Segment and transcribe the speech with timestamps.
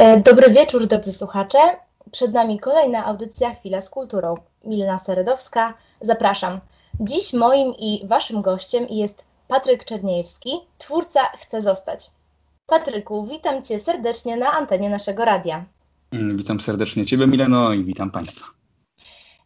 [0.00, 1.58] E, dobry wieczór, drodzy słuchacze.
[2.10, 4.34] Przed nami kolejna audycja Chwila z kulturą.
[4.64, 6.60] Milena Seredowska, zapraszam.
[7.00, 12.10] Dziś moim i waszym gościem jest Patryk Czerniejewski, twórca Chcę Zostać.
[12.66, 15.64] Patryku, witam cię serdecznie na antenie naszego radia.
[16.12, 18.59] Mm, witam serdecznie ciebie, Mileno, i witam państwa.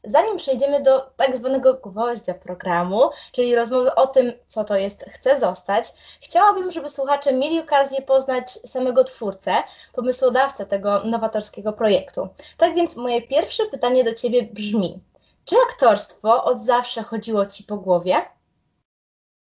[0.06, 3.00] Zanim przejdziemy do tak zwanego gwoździa programu,
[3.32, 5.92] czyli rozmowy o tym, co to jest Chcę Zostać,
[6.22, 9.54] chciałabym, żeby słuchacze mieli okazję poznać samego twórcę,
[9.92, 12.28] pomysłodawcę tego nowatorskiego projektu.
[12.56, 15.00] Tak więc moje pierwsze pytanie do Ciebie brzmi,
[15.44, 18.16] czy aktorstwo od zawsze chodziło Ci po głowie?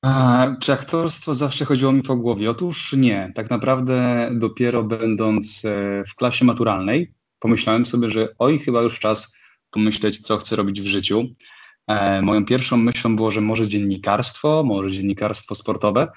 [0.05, 2.49] A, czy aktorstwo zawsze chodziło mi po głowie?
[2.49, 3.31] Otóż nie.
[3.35, 9.36] Tak naprawdę dopiero będąc e, w klasie maturalnej, pomyślałem sobie, że oj, chyba już czas
[9.71, 11.25] pomyśleć, co chcę robić w życiu.
[11.87, 16.07] E, moją pierwszą myślą było, że może dziennikarstwo, może dziennikarstwo sportowe,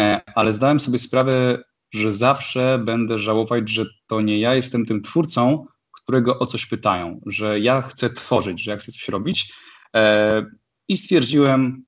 [0.00, 1.58] e, ale zdałem sobie sprawę,
[1.94, 7.20] że zawsze będę żałować, że to nie ja jestem tym twórcą, którego o coś pytają,
[7.26, 9.52] że ja chcę tworzyć, że ja chcę coś robić.
[9.96, 10.46] E,
[10.88, 11.84] I stwierdziłem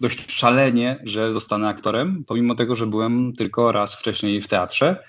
[0.00, 5.04] dość szalenie, że zostanę aktorem, pomimo tego, że byłem tylko raz wcześniej w teatrze.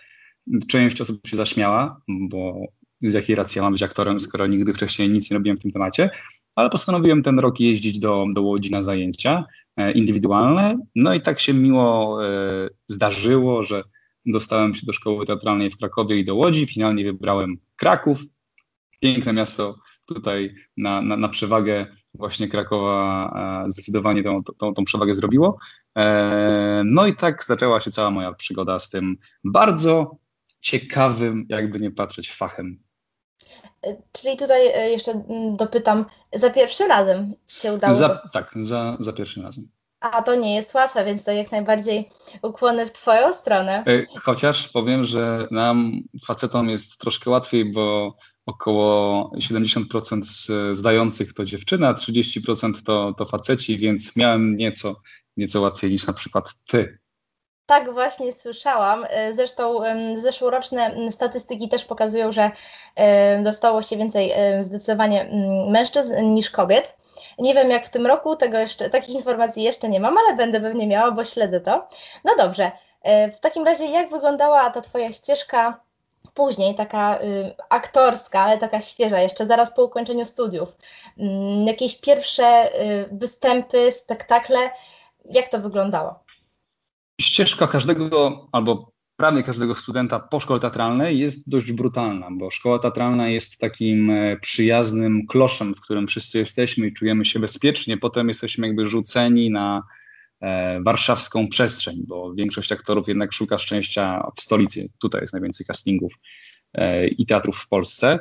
[0.67, 2.61] Część osób się zaśmiała, bo
[3.01, 5.71] z jakiej racji ja mam być aktorem, skoro nigdy wcześniej nic nie robiłem w tym
[5.71, 6.09] temacie,
[6.55, 9.45] ale postanowiłem ten rok jeździć do, do Łodzi na zajęcia
[9.77, 13.83] e, indywidualne, no i tak się miło e, zdarzyło, że
[14.25, 18.23] dostałem się do szkoły teatralnej w Krakowie i do Łodzi, finalnie wybrałem Kraków,
[18.99, 25.15] piękne miasto tutaj na, na, na przewagę właśnie Krakowa e, zdecydowanie tą, tą, tą przewagę
[25.15, 25.57] zrobiło.
[26.85, 30.17] No i tak zaczęła się cała moja przygoda z tym bardzo
[30.61, 32.86] ciekawym, jakby nie patrzeć, fachem.
[34.11, 37.95] Czyli tutaj e, jeszcze mm, dopytam, za pierwszym razem się udało?
[37.95, 39.67] Za, tak, za, za pierwszym razem.
[39.99, 42.09] A to nie jest łatwe, więc to jak najbardziej
[42.41, 43.83] ukłony w Twoją stronę.
[43.87, 45.91] E, chociaż powiem, że nam,
[46.25, 53.25] facetom, jest troszkę łatwiej, bo około 70% z zdających to dziewczyny, a 30% to, to
[53.25, 54.95] faceci, więc miałem nieco,
[55.37, 56.99] nieco łatwiej niż na przykład Ty.
[57.67, 59.05] Tak, właśnie słyszałam.
[59.09, 59.79] E, zresztą
[60.15, 62.51] zeszłoroczne statystyki też pokazują, że
[63.43, 65.29] dostało się więcej zdecydowanie
[65.69, 66.97] mężczyzn niż kobiet.
[67.39, 70.61] Nie wiem jak w tym roku, tego jeszcze, takich informacji jeszcze nie mam, ale będę
[70.61, 71.87] pewnie miała, bo śledzę to.
[72.23, 75.87] No dobrze, e, w takim razie jak wyglądała ta Twoja ścieżka
[76.37, 80.77] później, taka y, aktorska, ale taka świeża, jeszcze zaraz po ukończeniu studiów?
[81.65, 84.57] Jakieś pierwsze y, występy, spektakle,
[85.25, 86.26] jak to wyglądało?
[87.21, 93.29] Ścieżka każdego albo prawie każdego studenta po szkole teatralnej jest dość brutalna, bo szkoła teatralna
[93.29, 97.97] jest takim e, przyjaznym kloszem, w którym wszyscy jesteśmy i czujemy się bezpiecznie.
[97.97, 99.83] Potem jesteśmy jakby rzuceni na
[100.41, 104.89] e, warszawską przestrzeń, bo większość aktorów jednak szuka szczęścia w stolicy.
[105.01, 106.13] Tutaj jest najwięcej castingów
[106.73, 108.19] e, i teatrów w Polsce.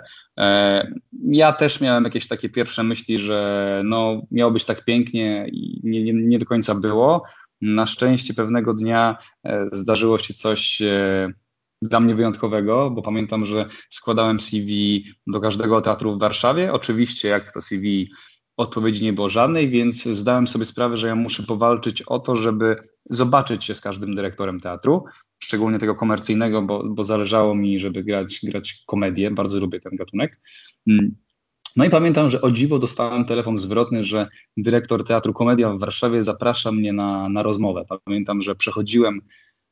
[1.22, 6.04] Ja też miałem jakieś takie pierwsze myśli, że no, miało być tak pięknie i nie,
[6.04, 7.22] nie, nie do końca było.
[7.60, 11.32] Na szczęście pewnego dnia e, zdarzyło się coś e,
[11.82, 16.72] dla mnie wyjątkowego, bo pamiętam, że składałem CV do każdego teatru w Warszawie.
[16.72, 18.10] Oczywiście, jak to CV,
[18.56, 22.76] odpowiedzi nie było żadnej, więc zdałem sobie sprawę, że ja muszę powalczyć o to, żeby
[23.10, 25.04] zobaczyć się z każdym dyrektorem teatru,
[25.38, 29.30] szczególnie tego komercyjnego, bo, bo zależało mi, żeby grać, grać komedię.
[29.30, 30.40] Bardzo lubię ten gatunek.
[31.76, 36.24] No i pamiętam, że o dziwo dostałem telefon zwrotny, że dyrektor Teatru Komedia w Warszawie
[36.24, 37.84] zaprasza mnie na, na rozmowę.
[38.04, 39.20] Pamiętam, że przechodziłem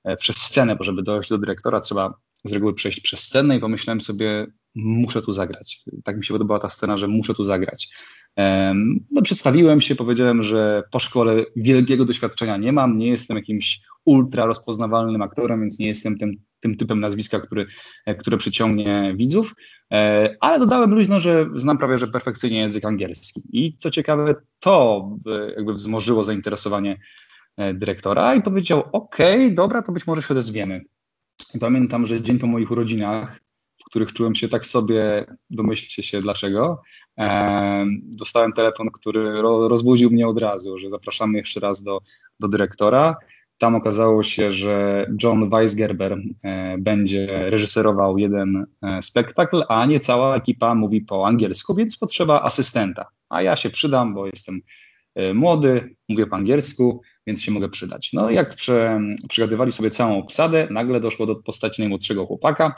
[0.04, 2.14] e, przez scenę, bo żeby dojść do dyrektora trzeba
[2.44, 5.84] z reguły przejść przez scenę i pomyślałem sobie, muszę tu zagrać.
[6.04, 7.88] Tak mi się podobała ta scena, że muszę tu zagrać.
[9.10, 14.46] No, przedstawiłem się, powiedziałem, że po szkole wielkiego doświadczenia nie mam, nie jestem jakimś ultra
[14.46, 17.66] rozpoznawalnym aktorem, więc nie jestem tym, tym typem nazwiska, który,
[18.06, 19.54] e, które przyciągnie widzów,
[19.92, 23.42] e, ale dodałem luźno, że znam prawie że perfekcyjnie język angielski.
[23.52, 25.08] I co ciekawe, to
[25.56, 26.98] jakby wzmożyło zainteresowanie
[27.56, 29.16] e, dyrektora i powiedział, ok,
[29.50, 30.80] dobra, to być może się odezwiemy.
[31.60, 33.40] Pamiętam, że dzień po moich urodzinach,
[33.80, 36.82] w których czułem się tak sobie, domyślcie się dlaczego,
[38.02, 42.00] dostałem telefon, który rozbudził mnie od razu, że zapraszamy jeszcze raz do,
[42.40, 43.16] do dyrektora.
[43.58, 50.36] Tam okazało się, że John Weisgerber e, będzie reżyserował jeden e, spektakl, a nie cała
[50.36, 53.06] ekipa mówi po angielsku, więc potrzeba asystenta.
[53.28, 54.60] A ja się przydam, bo jestem
[55.14, 58.12] e, młody, mówię po angielsku, więc się mogę przydać.
[58.12, 62.74] No jak prze, przygadywali sobie całą obsadę, nagle doszło do postaci najmłodszego chłopaka,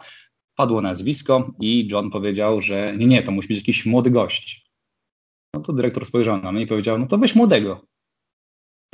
[0.57, 4.67] padło nazwisko i John powiedział, że nie, nie, to musi być jakiś młody gość.
[5.55, 7.87] No to dyrektor spojrzał na mnie i powiedział, no to weź młodego.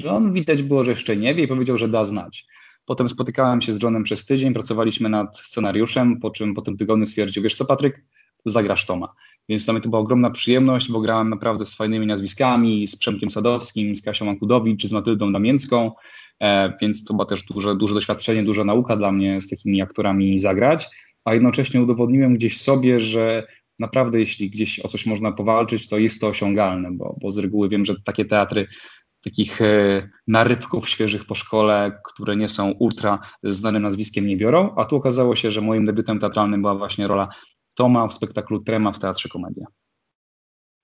[0.09, 2.47] On widać było, że jeszcze nie wie i powiedział, że da znać.
[2.85, 7.07] Potem spotykałem się z Johnem przez tydzień, pracowaliśmy nad scenariuszem, po czym po tym tygodniu
[7.07, 8.05] stwierdził, wiesz co Patryk,
[8.44, 9.15] zagrasz Toma.
[9.49, 13.31] Więc dla mnie to była ogromna przyjemność, bo grałem naprawdę z fajnymi nazwiskami, z Przemkiem
[13.31, 15.93] Sadowskim, z Kasią Mankudowicz, czy z Matyldą Damięcką,
[16.43, 20.39] e, więc to było też duże, duże doświadczenie, duża nauka dla mnie z takimi aktorami
[20.39, 20.89] zagrać,
[21.25, 23.47] a jednocześnie udowodniłem gdzieś sobie, że
[23.79, 27.69] naprawdę jeśli gdzieś o coś można powalczyć, to jest to osiągalne, bo, bo z reguły
[27.69, 28.67] wiem, że takie teatry
[29.25, 34.85] takich e, narybków świeżych po szkole, które nie są ultra znanym nazwiskiem, nie biorą, a
[34.85, 37.29] tu okazało się, że moim debiutem teatralnym była właśnie rola
[37.75, 39.67] Toma w spektaklu Trema w Teatrze Komedia.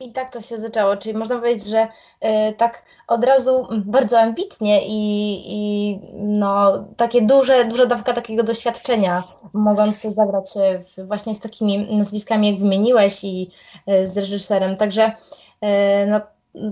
[0.00, 4.81] I tak to się zaczęło, czyli można powiedzieć, że y, tak od razu bardzo ambitnie
[4.87, 10.50] i, i no, takie duże, duża dawka takiego doświadczenia, mogąc zagrać
[10.82, 13.50] w, właśnie z takimi nazwiskami, jak wymieniłeś i
[13.91, 14.76] y, z reżyserem.
[14.76, 15.67] Także y,
[16.06, 16.20] no,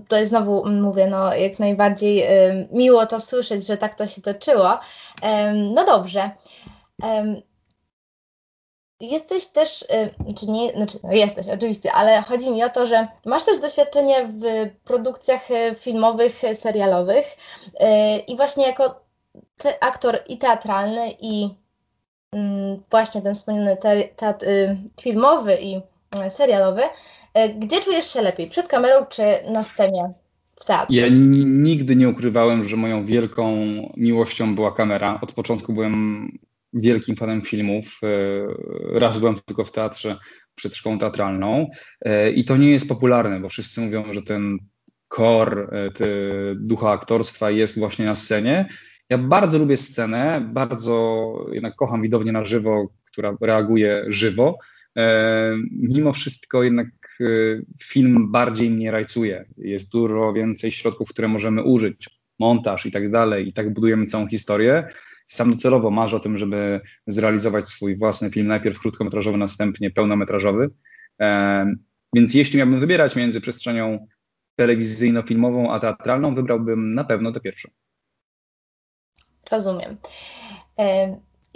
[0.09, 2.25] to jest znowu, mówię, no jak najbardziej
[2.73, 4.79] miło to słyszeć, że tak to się toczyło.
[5.75, 6.31] No dobrze.
[9.01, 13.09] Jesteś też, y, czy nie, znaczy no jesteś oczywiście, ale chodzi mi o to, że
[13.25, 17.37] masz też doświadczenie w produkcjach y, filmowych, y, serialowych
[18.29, 19.01] i właśnie jako
[19.81, 21.49] aktor i teatralny i
[22.33, 23.77] mm, właśnie ten wspomniany
[24.17, 24.47] teatr
[25.01, 25.81] filmowy i
[26.29, 26.83] serialowy,
[27.59, 29.23] gdzie czujesz się lepiej, przed kamerą czy
[29.53, 30.13] na scenie
[30.57, 31.01] w teatrze?
[31.01, 31.07] Ja
[31.45, 33.57] nigdy nie ukrywałem, że moją wielką
[33.97, 35.19] miłością była kamera.
[35.23, 36.29] Od początku byłem
[36.77, 38.01] wielkim fanem filmów.
[38.03, 40.17] E, raz byłem tylko w teatrze
[40.55, 41.71] przed szkołą teatralną
[42.01, 44.59] e, i to nie jest popularne, bo wszyscy mówią, że ten
[45.09, 45.91] kor e,
[46.55, 48.69] ducha aktorstwa jest właśnie na scenie.
[49.11, 54.59] Ja bardzo lubię scenę, bardzo jednak kocham widownię na żywo, która reaguje żywo.
[55.71, 56.87] Mimo wszystko jednak
[57.83, 59.45] film bardziej mnie rajcuje.
[59.59, 64.29] Jest dużo więcej środków, które możemy użyć, montaż i tak dalej, i tak budujemy całą
[64.29, 64.89] historię
[65.29, 70.71] sam docelowo marzę o tym, żeby zrealizować swój własny film, najpierw krótkometrażowy, następnie pełnometrażowy.
[72.15, 74.07] Więc jeśli miałbym wybierać między przestrzenią
[74.57, 77.69] telewizyjno-filmową a teatralną, wybrałbym na pewno tę pierwszą.
[79.51, 79.97] Rozumiem.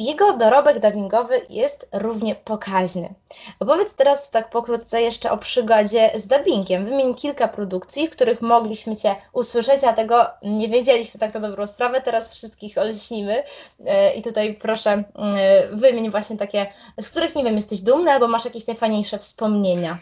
[0.00, 3.14] Jego dorobek dubbingowy jest równie pokaźny.
[3.58, 6.87] Opowiedz teraz tak pokrótce jeszcze o przygodzie z dubbingiem.
[6.87, 11.67] Wymień kilka produkcji, w których mogliśmy Cię usłyszeć, a tego nie wiedzieliśmy tak to dobrą
[11.67, 12.00] sprawę.
[12.00, 13.43] Teraz wszystkich olśnimy
[13.87, 16.67] e, i tutaj proszę e, wymień właśnie takie,
[17.00, 19.99] z których nie wiem, jesteś dumny albo masz jakieś najfajniejsze wspomnienia.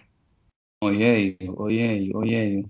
[0.80, 2.64] Ojej, ojej, ojej.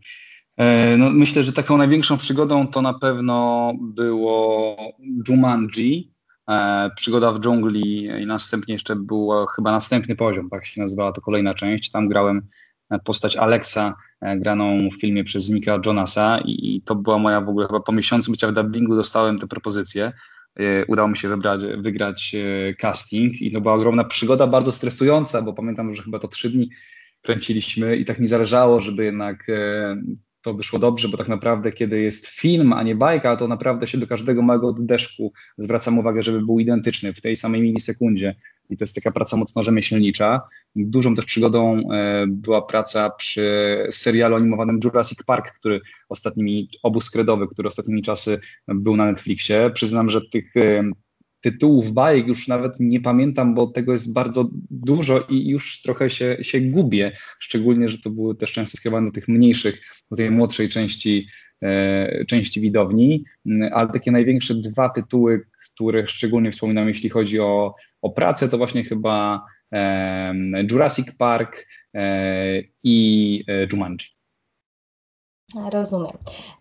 [0.56, 4.76] E, no, myślę, że taką największą przygodą to na pewno było
[5.28, 6.17] Jumanji,
[6.96, 11.54] przygoda w dżungli i następnie jeszcze był chyba następny poziom, tak się nazywała to kolejna
[11.54, 11.90] część.
[11.90, 12.42] Tam grałem
[13.04, 17.66] postać Alexa, e, graną w filmie przez Nika Jonasa i to była moja w ogóle
[17.66, 20.12] chyba po miesiącu bycia w dubbingu dostałem tę propozycję.
[20.56, 22.36] E, udało mi się wybrać, wygrać
[22.78, 26.70] casting i to była ogromna przygoda, bardzo stresująca, bo pamiętam, że chyba to trzy dni
[27.22, 29.46] kręciliśmy i tak mi zależało, żeby jednak
[30.42, 33.98] to wyszło dobrze, bo tak naprawdę kiedy jest film, a nie bajka, to naprawdę się
[33.98, 38.34] do każdego małego oddeszku zwracam uwagę, żeby był identyczny w tej samej milisekundzie.
[38.70, 40.40] I to jest taka praca mocno rzemieślnicza.
[40.76, 47.46] Dużą też przygodą e, była praca przy serialu animowanym Jurassic Park, który ostatnimi, obóz kredowy,
[47.48, 49.70] który ostatnimi czasy był na Netflixie.
[49.74, 50.90] Przyznam, że tych e,
[51.40, 56.36] tytułów bajek już nawet nie pamiętam, bo tego jest bardzo dużo i już trochę się,
[56.42, 60.68] się gubię, szczególnie, że to były też często skierowane do tych mniejszych, do tej młodszej
[60.68, 61.26] części,
[61.62, 65.40] e, części widowni, mm, ale takie największe dwa tytuły,
[65.74, 70.34] które szczególnie wspominam, jeśli chodzi o, o pracę, to właśnie chyba e,
[70.70, 74.17] Jurassic Park e, i e, Jumanji.
[75.54, 76.12] Rozumiem.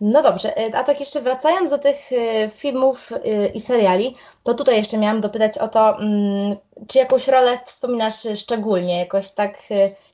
[0.02, 4.54] No dobrze, e, a tak jeszcze wracając do tych e, filmów e, i seriali, to
[4.54, 6.56] tutaj jeszcze miałam dopytać o to, mm,
[6.88, 9.58] czy jakąś rolę wspominasz szczególnie, jakoś tak,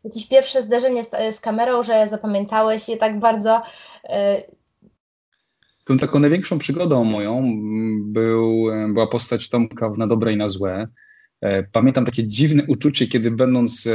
[0.04, 3.62] jakieś pierwsze zderzenie z, z kamerą, że zapamiętałeś je tak bardzo.
[5.86, 7.44] Tą taką największą przygodą moją
[8.04, 10.88] był, była postać Tomka w Na dobre i na złe.
[11.72, 13.88] Pamiętam takie dziwne uczucie, kiedy będąc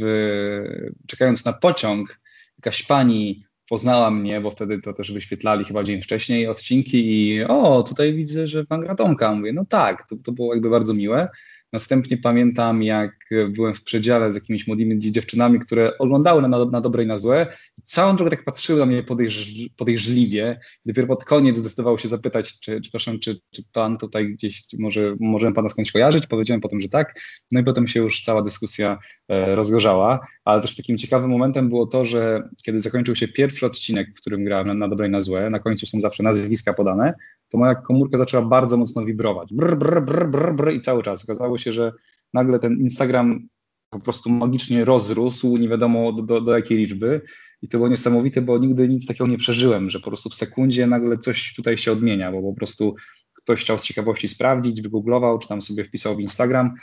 [0.00, 0.62] w,
[1.06, 2.20] czekając na pociąg,
[2.58, 7.82] jakaś pani poznała mnie, bo wtedy to też wyświetlali chyba dzień wcześniej odcinki i o,
[7.82, 9.34] tutaj widzę, że pan Gratomka.
[9.34, 11.28] Mówię, no tak, to, to było jakby bardzo miłe.
[11.72, 13.12] Następnie pamiętam, jak
[13.48, 17.46] byłem w przedziale z jakimiś młodymi dziewczynami, które oglądały na, na dobre i na złe
[17.84, 20.60] całą drogę tak patrzyły na mnie podejrz, podejrzliwie.
[20.86, 25.16] Dopiero pod koniec zdecydował się zapytać, czy, czy, proszę, czy, czy pan tutaj gdzieś, może
[25.20, 26.26] możemy pana skądś kojarzyć?
[26.26, 27.20] Powiedziałem potem, że tak.
[27.52, 28.98] No i potem się już cała dyskusja
[29.28, 34.10] e, rozgorzała, ale też takim ciekawym momentem było to, że kiedy zakończył się pierwszy odcinek,
[34.10, 37.14] w którym grałem na, na dobre i na złe, na końcu są zawsze nazwiska podane,
[37.48, 39.48] to moja komórka zaczęła bardzo mocno wibrować.
[39.52, 41.24] Brr, brr, brr, brr, brr i cały czas.
[41.24, 41.92] Okazało się, że
[42.34, 43.48] nagle ten Instagram
[43.90, 47.20] po prostu magicznie rozrósł, nie wiadomo do, do, do jakiej liczby.
[47.62, 50.86] I to było niesamowite, bo nigdy nic takiego nie przeżyłem, że po prostu w sekundzie
[50.86, 52.94] nagle coś tutaj się odmienia, bo po prostu
[53.34, 56.74] ktoś chciał z ciekawości sprawdzić, wygooglował, czy tam sobie wpisał w Instagram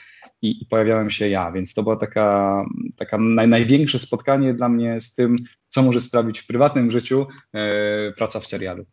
[0.42, 2.66] i, i pojawiałem się ja, więc to było taka,
[2.98, 8.12] taka naj, największe spotkanie dla mnie z tym, co może sprawić w prywatnym życiu e,
[8.12, 8.86] praca w serialu.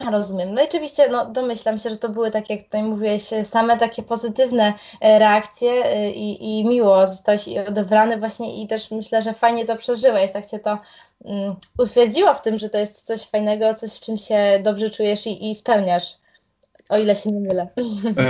[0.00, 0.54] Rozumiem.
[0.54, 4.02] No i oczywiście no, domyślam się, że to były, tak jak tutaj mówiłeś, same takie
[4.02, 9.64] pozytywne e, reakcje e, i, i miło zostałeś odebrany właśnie i też myślę, że fajnie
[9.64, 10.78] to przeżyłeś, tak cię to
[11.18, 15.26] um, utwierdziło w tym, że to jest coś fajnego, coś w czym się dobrze czujesz
[15.26, 16.04] i, i spełniasz,
[16.88, 17.68] o ile się nie mylę.
[18.18, 18.24] E,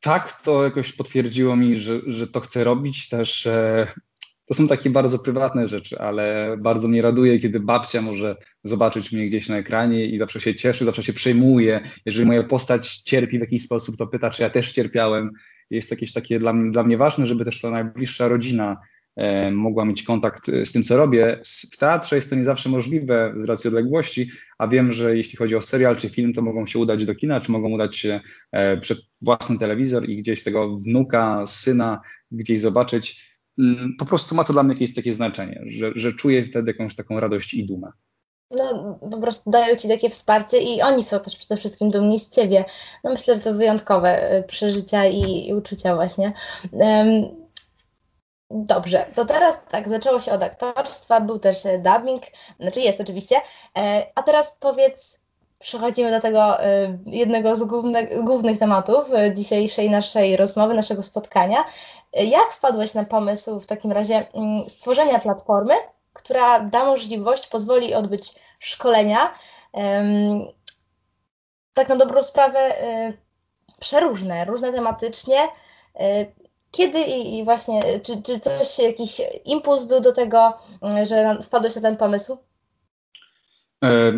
[0.00, 3.46] tak, to jakoś potwierdziło mi, że, że to chcę robić też.
[3.46, 3.86] E,
[4.50, 9.26] to są takie bardzo prywatne rzeczy, ale bardzo mnie raduje, kiedy babcia może zobaczyć mnie
[9.26, 11.80] gdzieś na ekranie i zawsze się cieszy, zawsze się przejmuje.
[12.06, 15.30] Jeżeli moja postać cierpi w jakiś sposób, to pyta, czy ja też cierpiałem.
[15.70, 18.76] Jest jakieś takie dla mnie, dla mnie ważne, żeby też ta najbliższa rodzina
[19.16, 21.40] e, mogła mieć kontakt z tym, co robię.
[21.72, 25.56] W teatrze jest to nie zawsze możliwe z racji odległości, a wiem, że jeśli chodzi
[25.56, 28.20] o serial czy film, to mogą się udać do kina, czy mogą udać się
[28.52, 33.29] e, przed własny telewizor i gdzieś tego wnuka, syna gdzieś zobaczyć
[33.98, 37.20] po prostu ma to dla mnie jakieś takie znaczenie, że, że czuję wtedy jakąś taką
[37.20, 37.92] radość i dumę.
[38.50, 42.30] No, po prostu dają ci takie wsparcie i oni są też przede wszystkim dumni z
[42.30, 42.64] ciebie.
[43.04, 46.32] No myślę, że to wyjątkowe y, przeżycia i, i uczucia właśnie.
[46.72, 47.40] Um,
[48.50, 52.22] Dobrze, to teraz tak, zaczęło się od aktorstwa, był też e, dubbing,
[52.60, 53.36] znaczy jest oczywiście,
[53.78, 55.20] e, a teraz powiedz,
[55.58, 61.64] przechodzimy do tego e, jednego z głównych, głównych tematów dzisiejszej naszej rozmowy, naszego spotkania,
[62.12, 65.74] jak wpadłeś na pomysł w takim razie mm, stworzenia platformy,
[66.12, 69.34] która da możliwość, pozwoli odbyć szkolenia,
[71.72, 72.58] tak na dobrą sprawę,
[73.08, 73.18] y,
[73.80, 75.44] przeróżne, różne tematycznie.
[75.44, 76.32] Y,
[76.70, 80.58] kiedy i, właśnie, czy, czy coś, jakiś impuls był do tego,
[81.02, 82.38] y, że wpadłeś na ten pomysł?
[83.84, 84.12] E,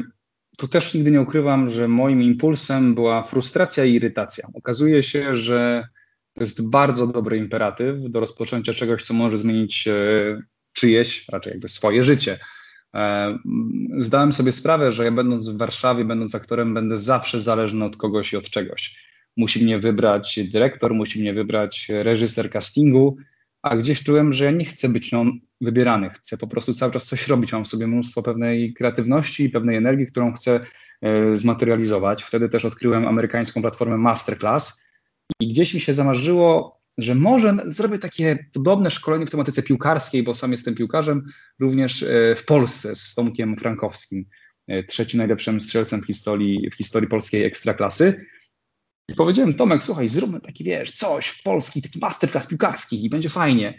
[0.58, 4.48] tu też nigdy nie ukrywam, że moim impulsem była frustracja i irytacja.
[4.54, 5.88] Okazuje się, że
[6.42, 9.92] to jest bardzo dobry imperatyw do rozpoczęcia czegoś, co może zmienić e,
[10.72, 12.38] czyjeś, raczej jakby swoje życie.
[12.94, 13.38] E,
[13.98, 18.32] zdałem sobie sprawę, że ja będąc w Warszawie, będąc aktorem, będę zawsze zależny od kogoś
[18.32, 18.96] i od czegoś.
[19.36, 23.16] Musi mnie wybrać dyrektor, musi mnie wybrać reżyser castingu,
[23.62, 25.24] a gdzieś czułem, że ja nie chcę być no,
[25.60, 27.52] wybierany, chcę po prostu cały czas coś robić.
[27.52, 30.60] Mam w sobie mnóstwo pewnej kreatywności i pewnej energii, którą chcę
[31.00, 32.22] e, zmaterializować.
[32.22, 34.82] Wtedy też odkryłem amerykańską platformę Masterclass,
[35.40, 40.34] i gdzieś mi się zamarzyło, że może zrobię takie podobne szkolenie w tematyce piłkarskiej, bo
[40.34, 41.26] sam jestem piłkarzem,
[41.60, 44.24] również e, w Polsce z Tomkiem Frankowskim,
[44.68, 48.26] e, trzecim najlepszym strzelcem w historii, w historii polskiej ekstraklasy.
[49.08, 53.28] I powiedziałem, Tomek, słuchaj, zróbmy taki, wiesz, coś w polski, taki masterclass piłkarski i będzie
[53.28, 53.78] fajnie.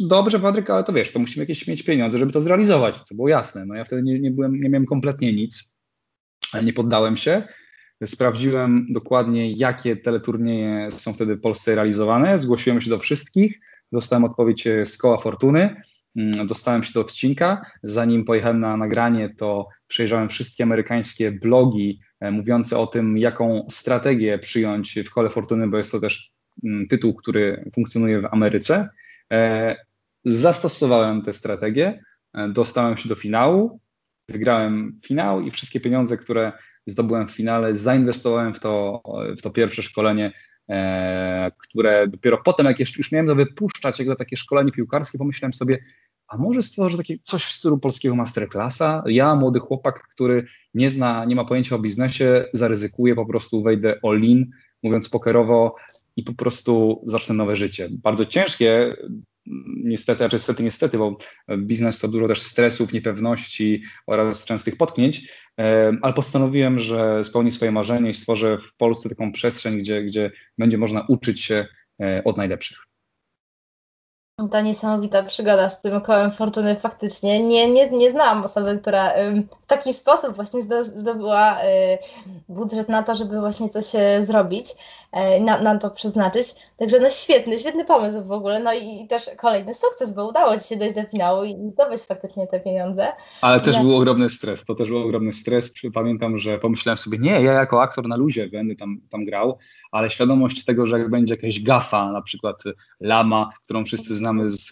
[0.00, 3.28] Dobrze, Patryk, ale to wiesz, to musimy jakieś mieć pieniądze, żeby to zrealizować, co było
[3.28, 3.66] jasne.
[3.66, 5.74] No ja wtedy nie, nie, byłem, nie miałem kompletnie nic,
[6.62, 7.42] nie poddałem się.
[8.06, 12.38] Sprawdziłem dokładnie, jakie teleturnieje są wtedy w Polsce realizowane.
[12.38, 13.60] Zgłosiłem się do wszystkich.
[13.92, 15.76] Dostałem odpowiedź z koła fortuny.
[16.16, 17.66] Mm, dostałem się do odcinka.
[17.82, 24.38] Zanim pojechałem na nagranie, to przejrzałem wszystkie amerykańskie blogi e, mówiące o tym, jaką strategię
[24.38, 26.32] przyjąć w kole fortuny, bo jest to też
[26.64, 28.88] mm, tytuł, który funkcjonuje w Ameryce.
[29.32, 29.76] E,
[30.24, 32.00] zastosowałem tę strategię,
[32.34, 33.80] e, dostałem się do finału,
[34.28, 36.52] wygrałem finał i wszystkie pieniądze, które
[36.86, 39.02] zdobyłem w finale, zainwestowałem w to,
[39.38, 40.32] w to pierwsze szkolenie,
[40.68, 45.78] e, które dopiero potem, jak już miałem to wypuszczać, jak takie szkolenie piłkarskie, pomyślałem sobie,
[46.28, 49.02] a może stworzę takie coś w stylu polskiego masterclassa?
[49.06, 54.00] Ja, młody chłopak, który nie zna, nie ma pojęcia o biznesie, zaryzykuję, po prostu wejdę
[54.02, 54.50] all in,
[54.82, 55.76] mówiąc pokerowo
[56.16, 57.88] i po prostu zacznę nowe życie.
[57.90, 58.96] Bardzo ciężkie,
[59.84, 61.18] niestety, a niestety, niestety, bo
[61.58, 65.32] biznes to dużo też stresów, niepewności oraz częstych potknięć,
[66.02, 70.78] ale postanowiłem, że spełnię swoje marzenie i stworzę w Polsce taką przestrzeń, gdzie, gdzie będzie
[70.78, 71.66] można uczyć się
[72.00, 72.93] e, od najlepszych.
[74.36, 77.44] To niesamowita przygoda z tym kołem fortuny faktycznie.
[77.44, 79.12] Nie, nie, nie znałam osoby, która
[79.62, 81.64] w taki sposób właśnie zdobyła y,
[82.48, 84.66] budżet na to, żeby właśnie coś e, zrobić,
[85.12, 86.46] e, na, na to przeznaczyć.
[86.76, 88.60] Także no świetny, świetny pomysł w ogóle.
[88.60, 92.02] No i, i też kolejny sukces, bo udało Ci się dojść do finału i zdobyć
[92.02, 93.06] faktycznie te pieniądze.
[93.40, 93.82] Ale też ja...
[93.82, 94.64] był ogromny stres.
[94.64, 95.74] To też był ogromny stres.
[95.94, 99.58] Pamiętam, że pomyślałem sobie, nie, ja jako aktor na luzie będę tam, tam grał,
[99.92, 102.62] ale świadomość tego, że jak będzie jakaś gafa, na przykład
[103.00, 104.70] lama, którą wszyscy znamy z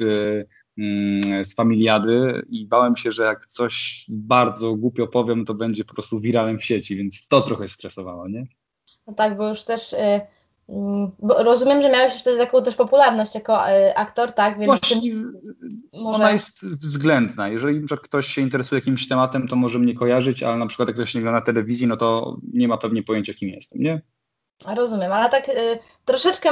[0.78, 5.94] mm, z familiady i bałem się, że jak coś bardzo głupio powiem, to będzie po
[5.94, 8.46] prostu wiralem w sieci, więc to trochę stresowało, nie?
[9.06, 9.92] No tak, bo już też...
[9.92, 10.20] Y
[10.68, 14.58] Mm, bo rozumiem, że miałeś wtedy taką też popularność jako e, aktor, tak?
[14.58, 15.14] Więc Właśnie,
[15.92, 16.16] może...
[16.16, 17.48] Ona jest względna.
[17.48, 20.96] Jeżeli na ktoś się interesuje jakimś tematem, to może mnie kojarzyć, ale na przykład jak
[20.96, 24.02] ktoś nie gra na telewizji, no to nie ma pewnie pojęcia, kim jestem, nie?
[24.76, 26.50] Rozumiem, ale tak y, troszeczkę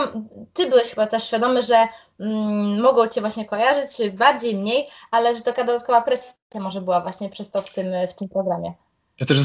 [0.54, 1.88] ty byłeś chyba też świadomy, że
[2.20, 7.28] mm, mogą cię właśnie kojarzyć, bardziej, mniej, ale że taka dodatkowa presja może była właśnie
[7.28, 8.74] przez to w tym, w tym programie.
[9.20, 9.38] Ja też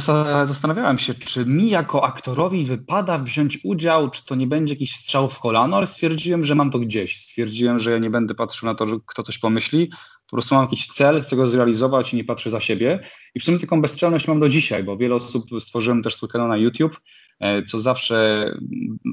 [0.46, 5.30] zastanawiałem się, czy mi jako aktorowi wypada wziąć udział, czy to nie będzie jakiś strzał
[5.30, 7.22] w kolano, ale stwierdziłem, że mam to gdzieś.
[7.22, 9.90] Stwierdziłem, że ja nie będę patrzył na to, kto coś pomyśli.
[10.30, 13.00] Po prostu mam jakiś cel, chcę go zrealizować i nie patrzę za siebie.
[13.36, 16.48] I w sumie taką bezstrzelność mam do dzisiaj, bo wiele osób stworzyłem też swój kanał
[16.48, 17.02] na YouTube,
[17.68, 18.50] co zawsze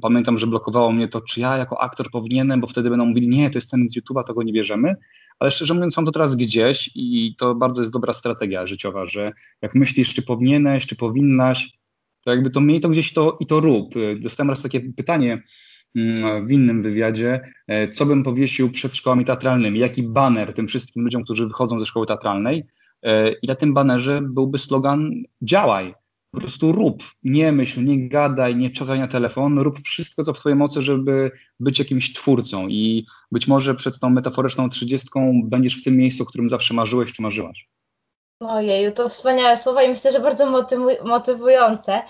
[0.02, 3.50] pamiętam, że blokowało mnie to, czy ja jako aktor powinienem, bo wtedy będą mówili, nie,
[3.50, 4.94] to jest ten z YouTube'a, to go nie bierzemy.
[5.38, 9.32] Ale szczerze mówiąc mam to teraz gdzieś i to bardzo jest dobra strategia życiowa, że
[9.62, 11.78] jak myślisz, czy powinieneś, czy powinnaś,
[12.24, 13.94] to jakby to miej to gdzieś to i to rób.
[14.20, 15.42] Dostałem raz takie pytanie
[15.96, 21.04] mm, w innym wywiadzie, e, co bym powiesił przed szkołami teatralnymi, jaki baner tym wszystkim
[21.04, 22.64] ludziom, którzy wychodzą ze szkoły teatralnej?
[23.02, 25.10] E, i na tym banerze byłby slogan
[25.42, 25.94] działaj,
[26.32, 30.38] po prostu rób, nie myśl, nie gadaj, nie czekaj na telefon, rób wszystko, co w
[30.38, 32.68] twojej mocy, żeby być jakimś twórcą.
[32.68, 37.12] I być może przed tą metaforyczną trzydziestką będziesz w tym miejscu, o którym zawsze marzyłeś
[37.12, 37.68] czy marzyłaś.
[38.48, 40.46] Ojeju, to wspaniałe słowa i myślę, że bardzo
[41.04, 42.02] motywujące.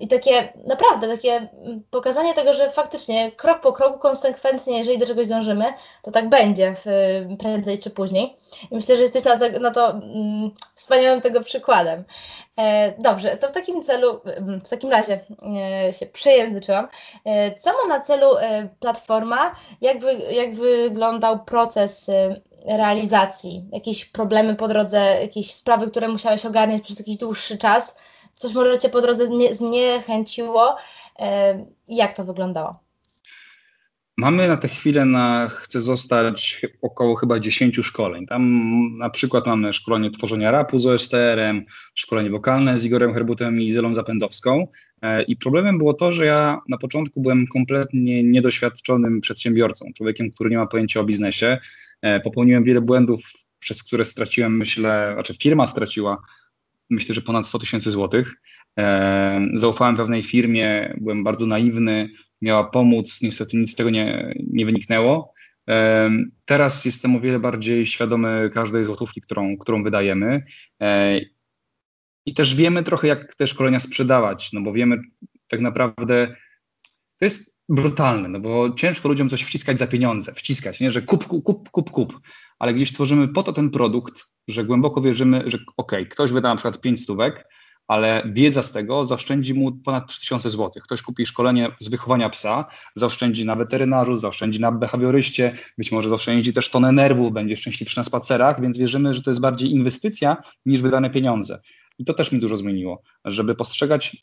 [0.00, 1.48] I takie, naprawdę, takie
[1.90, 5.64] pokazanie tego, że faktycznie krok po kroku, konsekwentnie, jeżeli do czegoś dążymy,
[6.02, 6.86] to tak będzie w,
[7.38, 8.36] prędzej czy później.
[8.70, 12.04] I myślę, że jesteś na to, na to mm, wspaniałym tego przykładem.
[12.58, 14.20] E, dobrze, to w takim celu,
[14.64, 15.20] w takim razie
[15.86, 16.88] e, się przejęzyczyłam.
[17.24, 18.26] E, co ma na celu
[18.80, 19.54] platforma?
[19.80, 22.10] Jak, wy, jak wyglądał proces
[22.66, 23.64] realizacji?
[23.72, 27.96] Jakieś problemy po drodze, jakieś sprawy, które musiałeś ogarniać przez jakiś dłuższy czas?
[28.34, 30.76] Coś może Cię po drodze zniechęciło?
[31.88, 32.86] Jak to wyglądało?
[34.18, 38.26] Mamy na tę chwilę na Chcę zostać około chyba 10 szkoleń.
[38.26, 38.42] Tam
[38.98, 41.64] na przykład mamy szkolenie tworzenia rapu z OSTR-em,
[41.94, 44.66] szkolenie wokalne z Igorem Herbutem i Zelą Zapędowską.
[45.02, 50.50] E, I problemem było to, że ja na początku byłem kompletnie niedoświadczonym przedsiębiorcą, człowiekiem, który
[50.50, 51.58] nie ma pojęcia o biznesie.
[52.02, 53.20] E, popełniłem wiele błędów,
[53.58, 56.22] przez które straciłem, myślę, znaczy firma straciła,
[56.90, 58.34] myślę, że ponad 100 tysięcy złotych.
[58.78, 62.08] E, zaufałem pewnej firmie, byłem bardzo naiwny,
[62.42, 65.36] miała pomóc, niestety nic z tego nie, nie wyniknęło.
[66.44, 70.44] Teraz jestem o wiele bardziej świadomy każdej złotówki, którą, którą wydajemy.
[70.80, 71.18] E,
[72.26, 75.00] I też wiemy trochę, jak te szkolenia sprzedawać, no bo wiemy
[75.48, 76.36] tak naprawdę,
[77.18, 81.26] to jest brutalne, no bo ciężko ludziom coś wciskać za pieniądze, wciskać, nie, że kup,
[81.26, 82.20] kup, kup, kup,
[82.58, 86.56] ale gdzieś tworzymy po to ten produkt, że głęboko wierzymy, że ok, ktoś wyda na
[86.56, 87.48] przykład 5 stówek,
[87.88, 90.70] ale wiedza z tego zaoszczędzi mu ponad 3000 zł.
[90.82, 92.64] Ktoś kupi szkolenie z wychowania psa,
[92.96, 98.04] zaoszczędzi na weterynarzu, zaoszczędzi na behawioryście, być może zaoszczędzi też tonę nerwów, będzie szczęśliwszy na
[98.04, 101.60] spacerach, więc wierzymy, że to jest bardziej inwestycja niż wydane pieniądze.
[101.98, 104.16] I to też mi dużo zmieniło, żeby postrzegać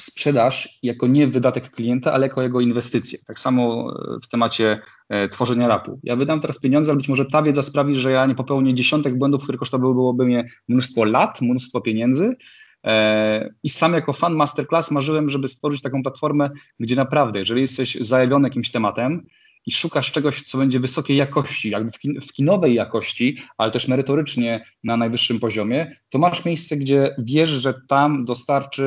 [0.00, 3.18] sprzedaż jako nie wydatek klienta, ale jako jego inwestycję.
[3.26, 6.00] Tak samo e, w temacie e, tworzenia rapu.
[6.02, 9.18] Ja wydam teraz pieniądze, ale być może ta wiedza sprawi, że ja nie popełnię dziesiątek
[9.18, 12.36] błędów, które kosztowałyby mnie mnóstwo lat, mnóstwo pieniędzy,
[12.84, 17.94] E, I sam jako fan masterclass marzyłem, żeby stworzyć taką platformę, gdzie naprawdę, jeżeli jesteś
[17.94, 19.26] zajawiony jakimś tematem
[19.66, 23.88] i szukasz czegoś, co będzie wysokiej jakości, jakby w, kin w kinowej jakości, ale też
[23.88, 28.84] merytorycznie na najwyższym poziomie, to masz miejsce, gdzie wiesz, że tam dostarczy,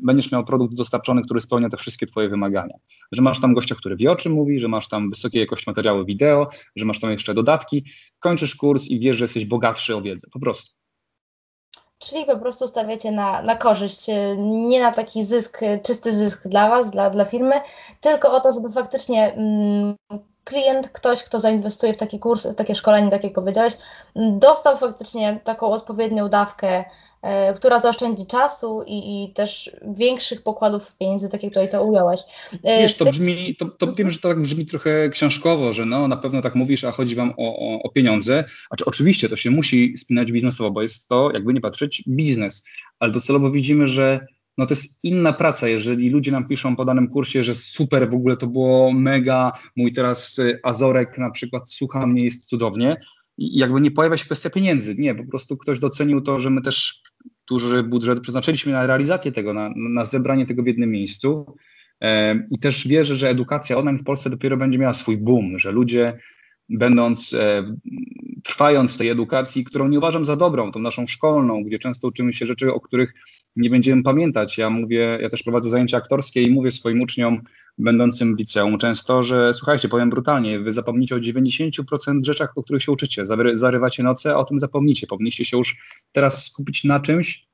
[0.00, 2.74] będziesz miał produkt dostarczony, który spełnia te wszystkie Twoje wymagania.
[3.12, 6.04] Że masz tam gościa, który wie o czym mówi, że masz tam wysokiej jakości materiały
[6.04, 7.84] wideo, że masz tam jeszcze dodatki,
[8.18, 10.28] kończysz kurs i wiesz, że jesteś bogatszy o wiedzę.
[10.32, 10.75] Po prostu.
[11.98, 16.48] Czyli po prostu stawiacie na, na korzyść, e, nie na taki zysk, e, czysty zysk
[16.48, 17.60] dla Was, dla, dla firmy,
[18.00, 19.96] tylko o to, żeby faktycznie mm,
[20.44, 23.78] klient, ktoś, kto zainwestuje w taki kurs, w takie szkolenie, tak jak powiedziałeś,
[24.16, 26.84] dostał faktycznie taką odpowiednią dawkę
[27.56, 32.20] która zaoszczędzi czasu i, i, też większych pokładów pieniędzy, tak jak tutaj to ująłeś.
[32.64, 36.08] E, Wiesz, to brzmi, to, to wiem, że to tak brzmi trochę książkowo, że no
[36.08, 38.44] na pewno tak mówisz, a chodzi wam o, o, o pieniądze.
[38.70, 42.64] A czy oczywiście to się musi spinać biznesowo, bo jest to, jakby nie patrzeć, biznes.
[42.98, 44.26] Ale docelowo widzimy, że
[44.58, 48.14] no to jest inna praca, jeżeli ludzie nam piszą po danym kursie, że super, w
[48.14, 52.96] ogóle to było mega, mój teraz e, Azorek na przykład słucha mnie, jest cudownie,
[53.38, 54.94] jakby nie pojawia się kwestia pieniędzy.
[54.94, 57.02] Nie, po prostu ktoś docenił to, że my też
[57.48, 61.56] duży budżet przeznaczyliśmy na realizację tego, na, na zebranie tego w jednym miejscu.
[62.00, 65.72] E, I też wierzę, że edukacja online w Polsce dopiero będzie miała swój boom, że
[65.72, 66.18] ludzie
[66.68, 67.76] będąc, e,
[68.44, 72.32] trwając w tej edukacji, którą nie uważam za dobrą, tą naszą szkolną, gdzie często uczymy
[72.32, 73.14] się rzeczy, o których
[73.56, 74.58] nie będziemy pamiętać.
[74.58, 77.42] Ja mówię, ja też prowadzę zajęcia aktorskie i mówię swoim uczniom
[77.78, 82.82] będącym w liceum często, że słuchajcie, powiem brutalnie, wy zapomnicie o 90% rzeczach, o których
[82.82, 83.24] się uczycie.
[83.54, 85.06] Zarywacie noce, a o tym zapomnicie.
[85.06, 85.76] Powinniście się już
[86.12, 87.46] teraz skupić na czymś,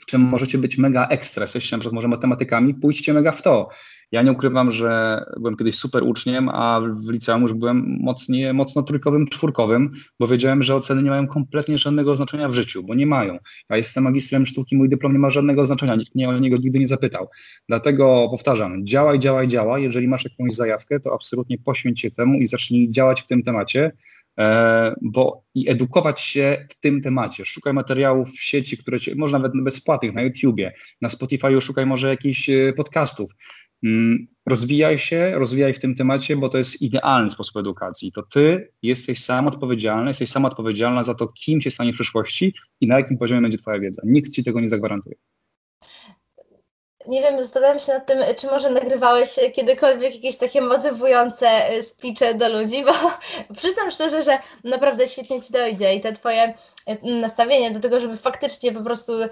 [0.00, 1.44] w czym możecie być mega ekstra.
[1.44, 3.68] Jesteście na przykład może matematykami, pójdźcie mega w to.
[4.14, 8.82] Ja nie ukrywam, że byłem kiedyś super uczniem, a w liceum już byłem mocnie, mocno
[8.82, 13.06] trójkowym, czwórkowym, bo wiedziałem, że oceny nie mają kompletnie żadnego znaczenia w życiu, bo nie
[13.06, 13.38] mają.
[13.70, 16.78] Ja jestem magistrem sztuki, mój dyplom nie ma żadnego znaczenia, nikt mnie o niego nigdy
[16.78, 17.28] nie zapytał.
[17.68, 19.82] Dlatego powtarzam, działaj, działaj, działaj.
[19.82, 23.92] Jeżeli masz jakąś zajawkę, to absolutnie poświęć się temu i zacznij działać w tym temacie,
[24.38, 27.44] e, bo i edukować się w tym temacie.
[27.44, 32.08] Szukaj materiałów w sieci, które cię, można nawet bezpłatnych, na YouTubie, na Spotify szukaj może
[32.08, 33.30] jakichś e, podcastów.
[33.84, 38.12] Mm, rozwijaj się, rozwijaj w tym temacie, bo to jest idealny sposób edukacji.
[38.12, 42.54] To ty jesteś sam odpowiedzialny, jesteś sama odpowiedzialna za to, kim się stanie w przyszłości
[42.80, 44.02] i na jakim poziomie będzie twoja wiedza.
[44.04, 45.16] Nikt ci tego nie zagwarantuje.
[47.06, 52.34] Nie wiem, zastanawiam się nad tym, czy może nagrywałeś kiedykolwiek jakieś takie motywujące y, speeche
[52.34, 52.92] do ludzi, bo
[53.58, 56.54] przyznam szczerze, że naprawdę świetnie ci dojdzie i te twoje
[56.88, 59.30] y, nastawienie do tego, żeby faktycznie po prostu y,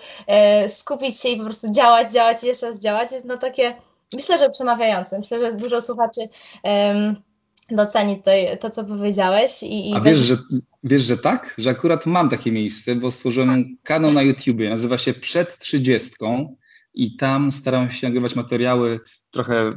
[0.68, 3.74] skupić się i po prostu działać, działać i jeszcze raz działać, jest no takie
[4.12, 5.18] myślę, że przemawiający.
[5.18, 6.20] Myślę, że dużo słuchaczy
[6.64, 7.16] um,
[7.70, 9.62] doceni tutaj to, co powiedziałeś.
[9.62, 10.37] I, i A wiesz, że,
[10.85, 11.55] wiesz, że tak?
[11.59, 16.57] Że akurat mam takie miejsce, bo stworzyłem kanał na YouTubie, nazywa się Przed Trzydziestką
[16.94, 19.72] i tam staram się nagrywać materiały trochę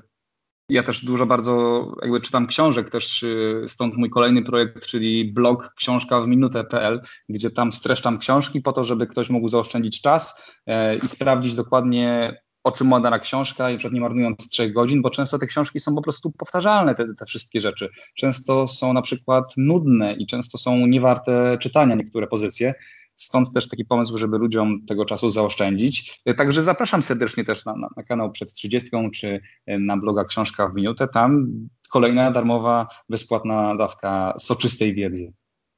[0.69, 5.74] ja też dużo bardzo jakby czytam książek, też y, stąd mój kolejny projekt, czyli blog
[5.78, 10.95] książka w minutę.pl, gdzie tam streszczam książki po to, żeby ktoś mógł zaoszczędzić czas e,
[10.95, 15.10] i sprawdzić dokładnie o czym ma dana książka i przed nie marnując trzech godzin, bo
[15.10, 17.89] często te książki są po prostu powtarzalne, te, te wszystkie rzeczy.
[18.15, 22.73] Często są na przykład nudne i często są niewarte czytania niektóre pozycje.
[23.15, 26.21] Stąd też taki pomysł, żeby ludziom tego czasu zaoszczędzić.
[26.38, 30.75] Także zapraszam serdecznie też na, na, na kanał przed 30 czy na bloga Książka w
[30.75, 31.08] Minutę.
[31.08, 31.47] Tam
[31.89, 35.34] kolejna darmowa, bezpłatna dawka soczystej wiedzy.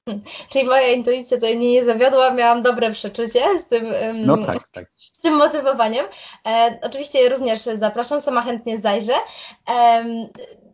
[0.52, 4.86] Czyli moja intuicja tutaj mnie nie zawiodła, miałam dobre przeczucie z tym, no tak, tak.
[5.12, 6.06] Z tym motywowaniem.
[6.48, 9.14] E, oczywiście również zapraszam, sama chętnie zajrzę.
[9.70, 10.06] E,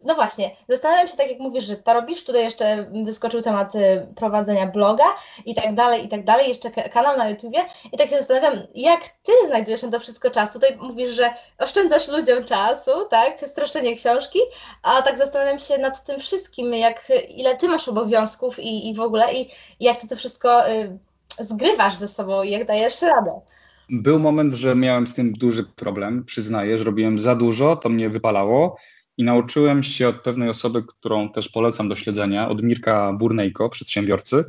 [0.06, 4.08] no właśnie, zastanawiam się, tak jak mówisz, że to robisz, tutaj jeszcze wyskoczył temat y,
[4.16, 5.04] prowadzenia bloga
[5.46, 7.60] i tak dalej, i tak dalej, jeszcze kanał na YouTubie
[7.94, 10.54] i tak się zastanawiam, jak Ty znajdujesz na to wszystko czas?
[10.54, 14.40] Tutaj mówisz, że oszczędzasz ludziom czasu, tak, streszczenie książki,
[14.84, 19.00] a tak zastanawiam się nad tym wszystkim, jak, ile Ty masz obowiązków i, i w
[19.00, 19.42] ogóle i,
[19.80, 20.98] i jak Ty to wszystko y,
[21.40, 23.42] zgrywasz ze sobą i jak dajesz radę.
[23.90, 28.10] Był moment, że miałem z tym duży problem, przyznaję, że robiłem za dużo, to mnie
[28.10, 28.78] wypalało
[29.18, 34.44] i nauczyłem się od pewnej osoby, którą też polecam do śledzenia, od Mirka Burnejko, przedsiębiorcy,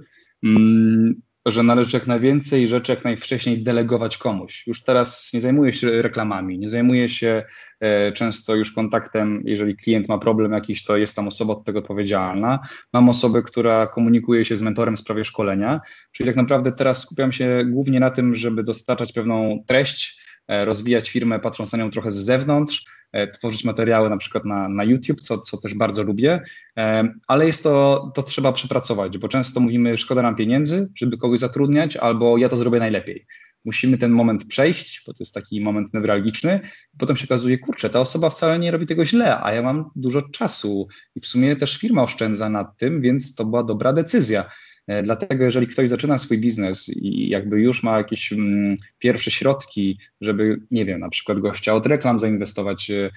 [0.44, 4.66] mm, że należy jak najwięcej rzeczy jak najwcześniej delegować komuś.
[4.66, 7.44] Już teraz nie zajmuję się reklamami, nie zajmuję się
[7.81, 11.79] e, często już kontaktem, jeżeli klient ma problem jakiś, to jest tam osoba od tego
[11.79, 12.59] odpowiedzialna.
[12.92, 15.81] Mam osobę, która komunikuje się z mentorem w sprawie szkolenia,
[16.12, 21.11] czyli tak naprawdę teraz skupiam się głównie na tym, żeby dostarczać pewną treść, e, rozwijać
[21.11, 22.85] firmę patrząc na nią trochę z zewnątrz,
[23.33, 26.42] tworzyć materiały na przykład na, na YouTube, co, co też bardzo lubię,
[26.77, 31.40] e, ale jest to, to trzeba przepracować, bo często mówimy, szkoda nam pieniędzy, żeby kogoś
[31.40, 33.27] zatrudniać, albo ja to zrobię najlepiej.
[33.64, 36.61] Musimy ten moment przejść, bo to jest taki moment newralgiczny.
[36.98, 40.22] Potem się okazuje, kurczę, ta osoba wcale nie robi tego źle, a ja mam dużo
[40.22, 44.44] czasu i w sumie też firma oszczędza nad tym, więc to była dobra decyzja.
[44.87, 49.99] E, dlatego, jeżeli ktoś zaczyna swój biznes i jakby już ma jakieś mm, pierwsze środki,
[50.20, 53.11] żeby, nie wiem, na przykład gościa od reklam zainwestować, e,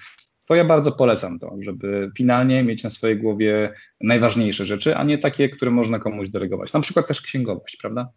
[0.46, 5.18] to ja bardzo polecam to, żeby finalnie mieć na swojej głowie najważniejsze rzeczy, a nie
[5.18, 6.72] takie, które można komuś delegować.
[6.72, 8.08] Na przykład też księgowość, prawda?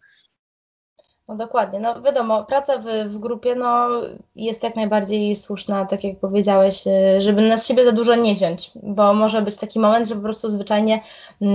[1.31, 3.89] No dokładnie, no wiadomo, praca w, w grupie no,
[4.35, 8.71] jest jak najbardziej słuszna, tak jak powiedziałeś, y, żeby na siebie za dużo nie wziąć,
[8.75, 11.01] bo może być taki moment, że po prostu zwyczajnie
[11.41, 11.45] y,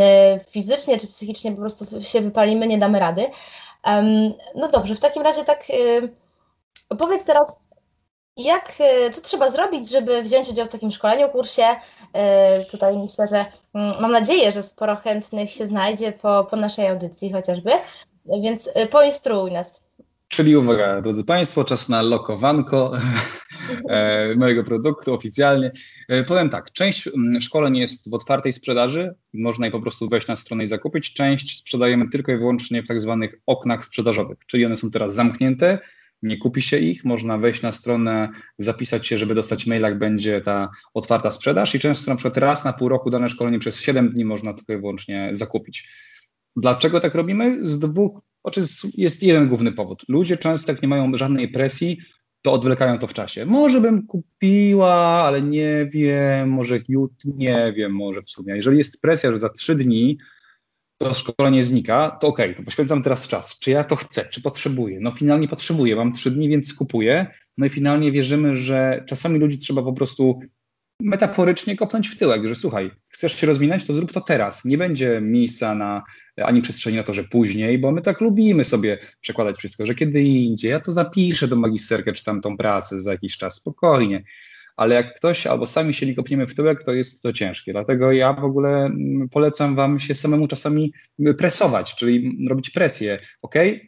[0.50, 3.26] fizycznie czy psychicznie po prostu się wypalimy, nie damy rady.
[4.54, 6.14] No dobrze, w takim razie tak y,
[6.98, 7.60] powiedz teraz,
[8.36, 8.72] jak,
[9.12, 11.64] co trzeba zrobić, żeby wziąć udział w takim szkoleniu, kursie?
[12.70, 17.32] Tutaj myślę, że mm, mam nadzieję, że sporo chętnych się znajdzie po, po naszej audycji
[17.32, 17.70] chociażby.
[18.42, 19.86] Więc y, poinstruuj nas.
[20.28, 22.92] Czyli uwaga, drodzy Państwo, czas na lokowanko
[23.88, 25.72] e, mojego produktu oficjalnie.
[26.08, 30.28] E, powiem tak, część mm, szkoleń jest w otwartej sprzedaży, można je po prostu wejść
[30.28, 31.14] na stronę i zakupić.
[31.14, 35.78] Część sprzedajemy tylko i wyłącznie w tak zwanych oknach sprzedażowych, czyli one są teraz zamknięte,
[36.22, 40.40] nie kupi się ich, można wejść na stronę, zapisać się, żeby dostać maila, jak będzie
[40.40, 44.12] ta otwarta sprzedaż i często na przykład raz na pół roku dane szkolenie przez 7
[44.12, 45.88] dni można tylko i wyłącznie zakupić.
[46.56, 47.68] Dlaczego tak robimy?
[47.68, 50.04] Z dwóch, znaczy jest jeden główny powód.
[50.08, 51.98] Ludzie często jak nie mają żadnej presji,
[52.42, 53.46] to odwlekają to w czasie.
[53.46, 58.56] Może bym kupiła, ale nie wiem, może jutro, nie wiem, może w sumie.
[58.56, 60.18] Jeżeli jest presja, że za trzy dni
[60.98, 63.58] to szkolenie znika, to okej, okay, to poświęcam teraz czas.
[63.58, 65.00] Czy ja to chcę, czy potrzebuję?
[65.00, 67.26] No finalnie potrzebuję, mam trzy dni, więc kupuję.
[67.58, 70.40] No i finalnie wierzymy, że czasami ludzi trzeba po prostu
[71.00, 74.64] metaforycznie kopnąć w tyłek, że słuchaj, chcesz się rozwinąć, to zrób to teraz.
[74.64, 76.02] Nie będzie miejsca na
[76.36, 80.22] ani przestrzeni na to, że później, bo my tak lubimy sobie przekładać wszystko, że kiedy
[80.22, 84.24] indziej, ja to zapiszę do magisterkę, czy tam tą pracę za jakiś czas, spokojnie.
[84.76, 87.72] Ale jak ktoś albo sami się nie kopniemy w tyłek, to jest to ciężkie.
[87.72, 90.92] Dlatego ja w ogóle mm, polecam Wam się samemu czasami
[91.38, 93.18] presować, czyli robić presję.
[93.42, 93.78] Ok, mm,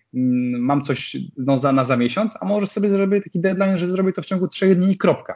[0.60, 4.12] mam coś no, za, na za miesiąc, a może sobie zrobię taki deadline, że zrobię
[4.12, 5.34] to w ciągu trzech dni kropka.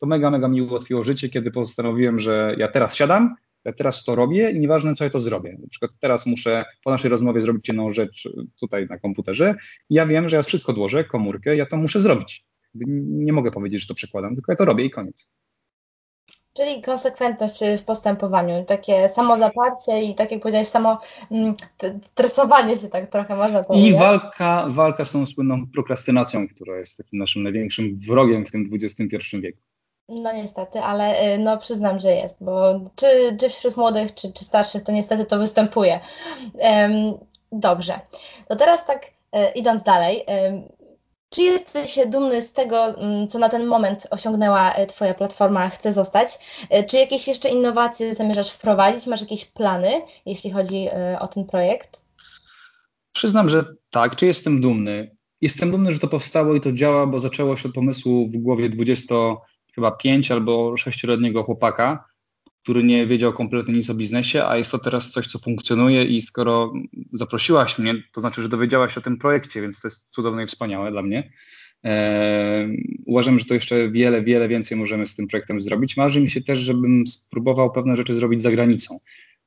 [0.00, 3.34] To mega, mega mi ułatwiło życie, kiedy postanowiłem, że ja teraz siadam,
[3.64, 5.56] ja teraz to robię i nieważne, co ja to zrobię.
[5.62, 8.28] Na przykład teraz muszę po naszej rozmowie zrobić jedną rzecz
[8.60, 9.54] tutaj na komputerze
[9.90, 12.44] ja wiem, że ja wszystko odłożę, komórkę, ja to muszę zrobić.
[12.74, 15.30] Nie mogę powiedzieć, że to przekładam, tylko ja to robię i koniec.
[16.56, 20.98] Czyli konsekwentność w postępowaniu, takie samozaparcie i tak jak powiedziałeś, samo
[21.30, 21.54] mm,
[22.14, 26.96] tresowanie się tak trochę można to I walka, walka z tą słynną prokrastynacją, która jest
[26.96, 29.60] takim naszym największym wrogiem w tym XXI wieku.
[30.10, 34.44] No niestety, ale y, no przyznam, że jest, bo czy, czy wśród młodych, czy, czy
[34.44, 36.00] starszych, to niestety to występuje.
[37.52, 38.00] Dobrze,
[38.48, 40.24] to teraz tak e, idąc dalej,
[41.30, 46.28] czy jesteś dumny z tego, mm, co na ten moment osiągnęła Twoja platforma Chce Zostać?
[46.88, 49.06] Czy jakieś jeszcze innowacje zamierzasz wprowadzić?
[49.06, 49.90] Masz jakieś plany,
[50.26, 50.88] jeśli chodzi
[51.20, 52.02] o ten projekt?
[53.12, 54.16] Przyznam, że tak.
[54.16, 55.16] Czy jestem dumny?
[55.40, 58.68] Jestem dumny, że to powstało i to działa, bo zaczęło się od pomysłu w głowie
[58.68, 59.14] 20
[59.74, 62.04] chyba pięć albo sześcioletniego chłopaka,
[62.62, 66.22] który nie wiedział kompletnie nic o biznesie, a jest to teraz coś, co funkcjonuje i
[66.22, 66.72] skoro
[67.12, 70.90] zaprosiłaś mnie, to znaczy, że dowiedziałaś o tym projekcie, więc to jest cudowne i wspaniałe
[70.90, 71.32] dla mnie.
[71.82, 75.96] Eee, uważam, że to jeszcze wiele, wiele więcej możemy z tym projektem zrobić.
[75.96, 78.98] Marzy mi się też, żebym spróbował pewne rzeczy zrobić za granicą.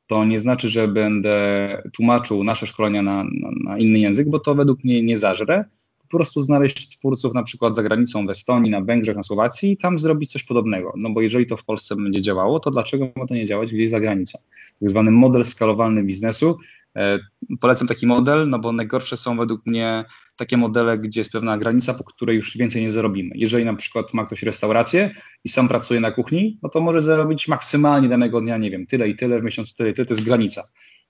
[0.08, 4.56] To nie znaczy, że będę tłumaczył nasze szkolenia na, na, na inny język, bo to
[4.56, 5.66] według mnie nie zażre,
[6.13, 9.78] po prostu znaleźć twórców na przykład za granicą w Estonii, na Węgrzech, na Słowacji i
[9.78, 10.93] tam zrobić coś podobnego.
[10.97, 13.91] No bo jeżeli to w Polsce będzie działało, to dlaczego ma to nie działać gdzieś
[13.91, 14.39] za granicą?
[14.80, 16.58] Tak zwany model skalowalny biznesu.
[16.95, 17.19] E,
[17.62, 21.93] polecam taki model, no bo najgorsze są według mnie takie modele, gdzie jest pewna granica,
[21.93, 23.32] po której już więcej nie zarobimy.
[23.36, 25.12] Jeżeli na przykład ma ktoś restaurację
[25.43, 29.10] i sam pracuje na kuchni, no to może zarobić maksymalnie danego dnia, nie wiem, tyle
[29.10, 30.63] i tyle, w miesiącu tyle i tyle, to jest granica.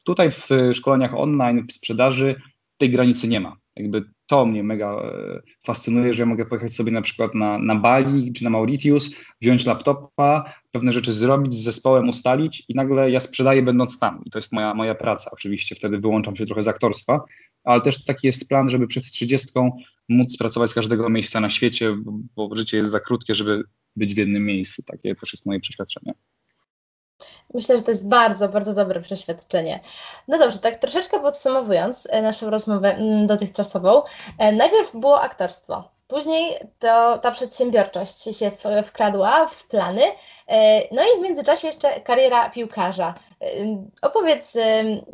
[0.06, 2.36] Tutaj w szkoleniach online, w sprzedaży
[2.78, 3.58] tej granicy nie ma.
[3.76, 7.76] Jakby to mnie mega e, fascynuje, że ja mogę pojechać sobie na przykład na, na
[7.76, 9.10] Bali czy na Mauritius,
[9.42, 14.22] wziąć laptopa, pewne rzeczy zrobić, z zespołem ustalić i nagle ja sprzedaję będąc tam.
[14.26, 15.30] I to jest moja, moja praca.
[15.34, 17.22] Oczywiście wtedy wyłączam się trochę z aktorstwa,
[17.64, 19.78] ale też taki jest plan, żeby przed trzydziestką
[20.10, 21.96] móc pracować z każdego miejsca na świecie,
[22.36, 23.64] bo życie jest za krótkie, żeby
[23.96, 24.84] być w jednym miejscu.
[24.84, 26.14] Takie też jest moje przeświadczenie.
[27.54, 29.80] Myślę, że to jest bardzo, bardzo dobre przeświadczenie.
[30.28, 34.02] No dobrze, tak troszeczkę podsumowując e, naszą rozmowę mm, dotychczasową,
[34.38, 38.52] e, najpierw było aktorstwo, później to ta przedsiębiorczość się
[38.86, 40.02] wkradła w plany,
[40.48, 43.14] e, no i w międzyczasie jeszcze kariera piłkarza.
[44.02, 44.58] Opowiedz,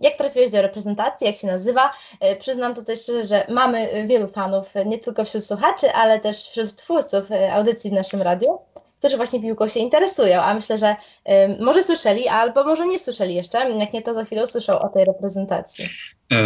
[0.02, 1.91] jak trafiłeś do reprezentacji, jak się nazywa?
[2.39, 7.30] Przyznam tutaj szczerze, że mamy wielu fanów, nie tylko wśród słuchaczy, ale też wśród twórców
[7.52, 8.60] audycji w naszym radiu
[9.00, 13.36] którzy właśnie piłką się interesują, a myślę, że y, może słyszeli, albo może nie słyszeli
[13.36, 15.86] jeszcze, jak nie to za chwilę usłyszą o tej reprezentacji.
[16.32, 16.38] E,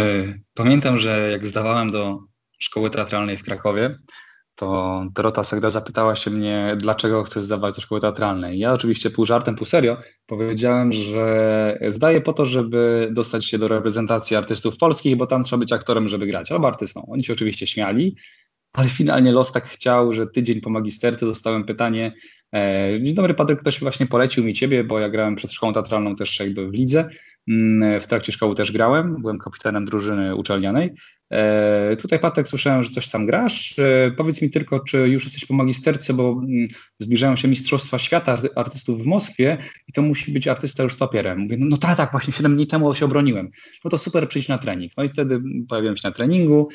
[0.54, 2.18] pamiętam, że jak zdawałem do
[2.58, 3.98] szkoły teatralnej w Krakowie,
[4.54, 8.58] to Dorota Segda zapytała się mnie, dlaczego chcę zdawać do szkoły teatralnej.
[8.58, 13.68] Ja oczywiście pół żartem, pół serio powiedziałem, że zdaję po to, żeby dostać się do
[13.68, 17.06] reprezentacji artystów polskich, bo tam trzeba być aktorem, żeby grać, albo artystą.
[17.10, 18.16] Oni się oczywiście śmiali,
[18.72, 22.12] ale finalnie los tak chciał, że tydzień po magisterce dostałem pytanie,
[23.00, 26.40] dzień dobry Patryk, ktoś właśnie polecił mi Ciebie, bo ja grałem przed szkołą teatralną też
[26.40, 27.08] jakby w lidze.
[27.48, 30.94] Mm, w trakcie szkoły też grałem, byłem kapitanem drużyny uczelnianej.
[31.30, 33.78] E, tutaj Patryk słyszałem, że coś tam grasz.
[33.78, 36.66] E, powiedz mi tylko, czy już jesteś po magisterce, bo mm,
[36.98, 41.38] zbliżają się Mistrzostwa Świata artystów w Moskwie i to musi być artysta już z papierem.
[41.38, 43.50] Mówię, no, no tak, tak, właśnie 7 dni temu się obroniłem.
[43.84, 44.92] No to super, przyjść na trening.
[44.96, 46.68] No i wtedy pojawiłem się na treningu,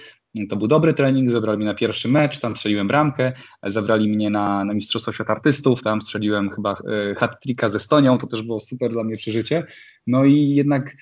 [0.49, 4.65] to był dobry trening, zabrali mnie na pierwszy mecz, tam strzeliłem bramkę, zabrali mnie na,
[4.65, 8.91] na Mistrzostwo Świata Artystów, tam strzeliłem chyba e, hat-tricka ze Estonią, to też było super
[8.91, 9.65] dla mnie przeżycie.
[10.07, 10.95] No i jednak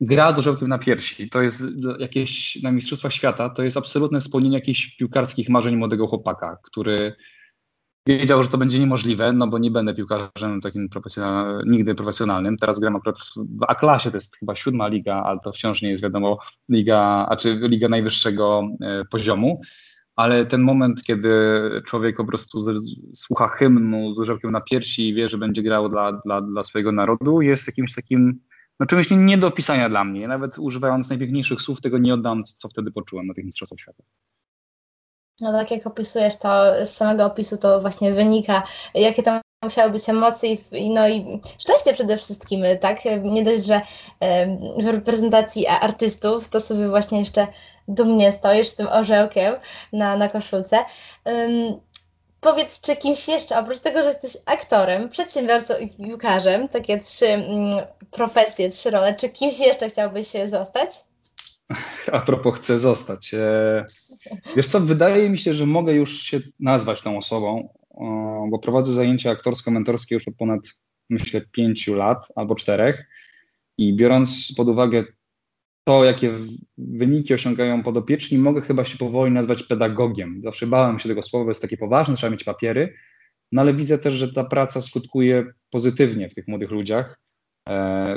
[0.00, 1.62] gra z orzełkiem na piersi, to jest
[1.98, 7.14] jakieś na Mistrzostwach Świata, to jest absolutne spełnienie jakichś piłkarskich marzeń młodego chłopaka, który
[8.06, 10.88] wiedział, że to będzie niemożliwe, no bo nie będę piłkarzem takim
[11.66, 12.56] nigdy profesjonalnym.
[12.56, 16.02] Teraz gram akurat w A-klasie, to jest chyba siódma liga, ale to wciąż nie jest
[16.02, 19.60] wiadomo liga, a czy liga najwyższego e, poziomu.
[20.16, 21.30] Ale ten moment, kiedy
[21.86, 22.64] człowiek po prostu
[23.14, 26.92] słucha hymnu z orzełkiem na piersi i wie, że będzie grał dla, dla, dla swojego
[26.92, 28.40] narodu, jest jakimś takim
[28.80, 30.28] no czymś nie do opisania dla mnie.
[30.28, 34.02] Nawet używając najpiękniejszych słów, tego nie oddam, co wtedy poczułem na tych mistrzostwach świata.
[35.40, 38.62] No tak jak opisujesz to, z samego opisu to właśnie wynika,
[38.94, 42.98] jakie tam musiały być emocje i, no i szczęście przede wszystkim, tak?
[43.22, 43.80] Nie dość, że
[44.78, 47.46] w reprezentacji artystów to sobie właśnie jeszcze
[47.88, 49.54] dumnie stoisz z tym orzełkiem
[49.92, 50.78] na, na koszulce.
[52.40, 57.86] Powiedz, czy kimś jeszcze, oprócz tego, że jesteś aktorem, przedsiębiorcą i piłkarzem, takie trzy mm,
[58.10, 60.90] profesje, trzy role, czy kimś jeszcze chciałbyś zostać?
[62.12, 63.34] A propos, chcę zostać.
[63.34, 63.84] E,
[64.56, 67.68] wiesz co, wydaje mi się, że mogę już się nazwać tą osobą,
[68.50, 70.60] bo prowadzę zajęcia aktorsko-mentorskie już od ponad,
[71.10, 73.06] myślę, pięciu lat albo czterech.
[73.78, 75.04] I biorąc pod uwagę
[75.84, 76.32] to, jakie
[76.78, 80.40] wyniki osiągają podopieczni, mogę chyba się powoli nazwać pedagogiem.
[80.44, 82.94] Zawsze bałem się tego słowa, jest takie poważne, trzeba mieć papiery,
[83.52, 87.29] no ale widzę też, że ta praca skutkuje pozytywnie w tych młodych ludziach, e,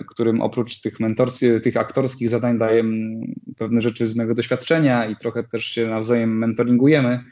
[0.09, 2.83] którym oprócz tych mentorskich, tych aktorskich zadań daję
[3.57, 7.23] pewne rzeczy z mojego doświadczenia i trochę też się nawzajem mentoringujemy.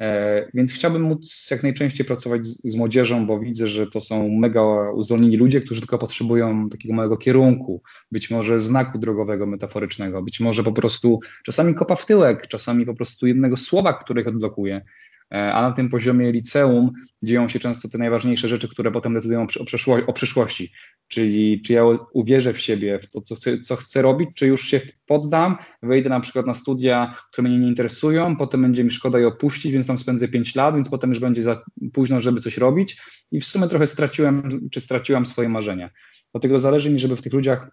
[0.00, 4.28] E, więc chciałbym móc jak najczęściej pracować z, z, młodzieżą, bo widzę, że to są
[4.28, 10.40] mega uzdolnieni ludzie, którzy tylko potrzebują takiego małego kierunku, być może znaku drogowego, metaforycznego, być
[10.40, 14.84] może po prostu czasami kopa w tyłek, czasami po prostu jednego słowa, które ich odblokuje.
[15.34, 19.42] E, a na tym poziomie liceum dzieją się często te najważniejsze rzeczy, które potem decydują
[19.42, 20.72] o, o przyszłości.
[21.08, 24.80] Czyli czy ja uwierzę w siebie, w to, co, co chcę robić, czy już się
[25.06, 29.26] poddam, wejdę na przykład na studia, które mnie nie interesują, potem będzie mi szkoda je
[29.26, 31.62] opuścić, więc tam spędzę 5 lat, więc potem już będzie za
[31.92, 33.00] późno, żeby coś robić
[33.32, 35.90] i w sumie trochę straciłem, czy straciłam swoje marzenia.
[36.32, 37.70] Dlatego zależy mi, żeby w tych ludziach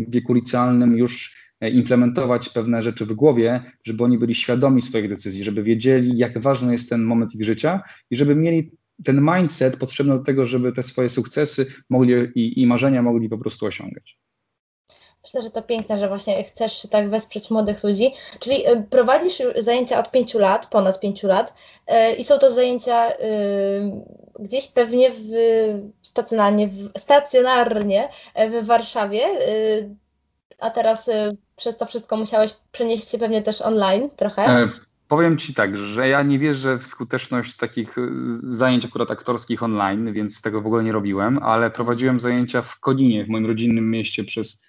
[0.00, 5.44] w wieku licealnym już implementować pewne rzeczy w głowie, żeby oni byli świadomi swoich decyzji,
[5.44, 8.70] żeby wiedzieli, jak ważny jest ten moment ich życia i żeby mieli
[9.04, 13.38] ten mindset potrzebny do tego, żeby te swoje sukcesy mogli i, i marzenia mogli po
[13.38, 14.18] prostu osiągać.
[15.24, 18.10] Myślę, że to piękne, że właśnie chcesz tak wesprzeć młodych ludzi.
[18.38, 21.54] Czyli e, prowadzisz zajęcia od pięciu lat, ponad pięciu lat
[21.86, 23.08] e, i są to zajęcia
[24.38, 25.30] gdzieś pewnie w,
[26.02, 28.08] stacjonarnie, w, stacjonarnie
[28.50, 29.22] w Warszawie,
[30.60, 31.10] a teraz
[31.56, 34.42] przez to wszystko musiałeś przenieść się pewnie też online trochę.
[34.42, 34.68] E,
[35.08, 38.02] powiem Ci tak, że ja nie wierzę w skuteczność takich e,
[38.42, 43.24] zajęć akurat aktorskich online, więc tego w ogóle nie robiłem, ale prowadziłem zajęcia w Koninie,
[43.24, 44.62] w moim rodzinnym mieście przez,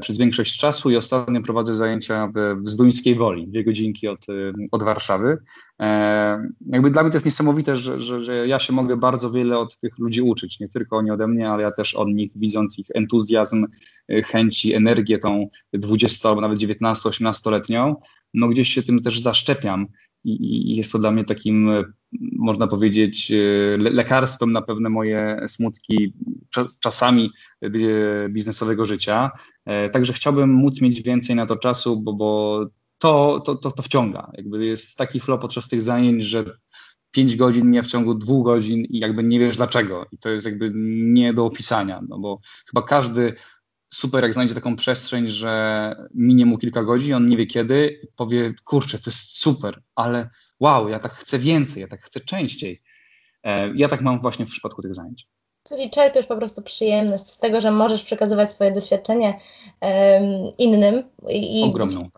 [0.00, 4.82] przez większość czasu i ostatnio prowadzę zajęcia w, Zduńskiej Woli, dwie godzinki od, e, od
[4.82, 5.38] Warszawy.
[5.80, 9.58] E, jakby dla mnie to jest niesamowite, że, że, że ja się mogę bardzo wiele
[9.58, 12.78] od tych ludzi uczyć, nie tylko oni ode mnie, ale ja też od nich, widząc
[12.78, 13.66] ich entuzjazm,
[14.12, 17.94] Y, chęci, energię tą 20 albo nawet 19, 18-letnią,
[18.34, 19.86] no gdzieś się tym też zaszczepiam
[20.26, 21.84] i jest to dla mnie takim, y,
[22.32, 26.12] można powiedzieć, y, lekarstwem na pewne moje smutki
[26.80, 27.30] czasami
[28.30, 29.30] biznesowego życia.
[29.64, 32.60] E, także chciałbym móc mieć więcej na to czasu, bo, bo
[32.98, 34.30] to, to, to, to wciąga.
[34.34, 36.44] Jakby jest taki flow podczas tych zajęć, że
[37.10, 40.06] 5 godzin nie w ciągu dwóch godzin i jakby nie wiesz dlaczego.
[40.12, 43.34] I to jest jakby nie do opisania, no bo chyba każdy
[43.94, 48.54] super, jak znajdzie taką przestrzeń, że minie mu kilka godzin, on nie wie kiedy, powie,
[48.64, 52.82] kurczę, to jest super, ale wow, ja tak chcę więcej, ja tak chcę częściej.
[53.42, 55.28] E, ja tak mam właśnie w przypadku tych zajęć.
[55.68, 59.40] Czyli czerpiesz po prostu przyjemność z tego, że możesz przekazywać swoje doświadczenie
[59.80, 60.22] um,
[60.58, 61.02] innym.
[61.28, 62.10] I, Ogromną.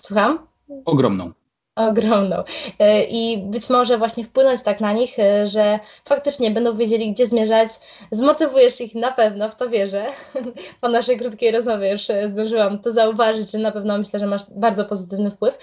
[0.00, 0.38] Słucham?
[0.84, 1.32] Ogromną
[1.76, 2.44] ogromną.
[2.78, 7.26] E, I być może właśnie wpłynąć tak na nich, e, że faktycznie będą wiedzieli, gdzie
[7.26, 7.68] zmierzać.
[8.10, 10.06] Zmotywujesz ich na pewno, w to wierzę.
[10.80, 14.42] Po naszej krótkiej rozmowie już e, zdążyłam to zauważyć, że na pewno myślę, że masz
[14.50, 15.58] bardzo pozytywny wpływ.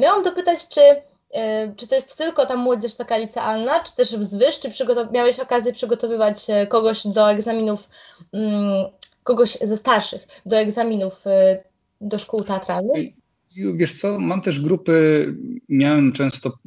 [0.00, 0.80] Miałam dopytać, czy
[1.76, 4.70] czy to jest tylko ta młodzież taka licealna, czy też wzwyż, czy
[5.12, 6.36] miałeś okazję przygotowywać
[6.68, 7.88] kogoś do egzaminów,
[8.32, 8.84] mm,
[9.22, 11.24] kogoś ze starszych, do egzaminów
[12.00, 13.23] do szkół teatralnych?
[13.56, 15.34] Wiesz co, mam też grupy,
[15.68, 16.58] miałem często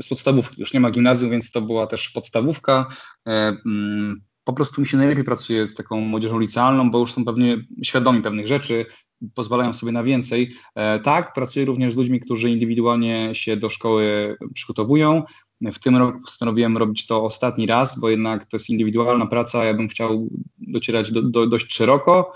[0.00, 2.86] z podstawówki, już nie ma gimnazjum, więc to była też podstawówka.
[3.26, 7.24] E, mm, po prostu mi się najlepiej pracuje z taką młodzieżą licealną, bo już są
[7.24, 8.86] pewnie świadomi pewnych rzeczy,
[9.34, 10.54] pozwalają sobie na więcej.
[10.74, 15.22] E, tak, pracuję również z ludźmi, którzy indywidualnie się do szkoły przygotowują.
[15.60, 19.74] W tym roku postanowiłem robić to ostatni raz, bo jednak to jest indywidualna praca, ja
[19.74, 20.28] bym chciał
[20.58, 22.32] docierać do, do, dość szeroko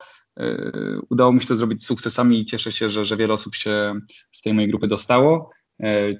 [1.10, 3.94] udało mi się to zrobić sukcesami i cieszę się, że, że wiele osób się
[4.32, 5.50] z tej mojej grupy dostało.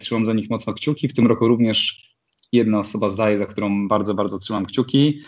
[0.00, 1.08] Trzymam za nich mocno kciuki.
[1.08, 2.10] W tym roku również
[2.52, 5.22] jedna osoba zdaje, za którą bardzo, bardzo trzymam kciuki.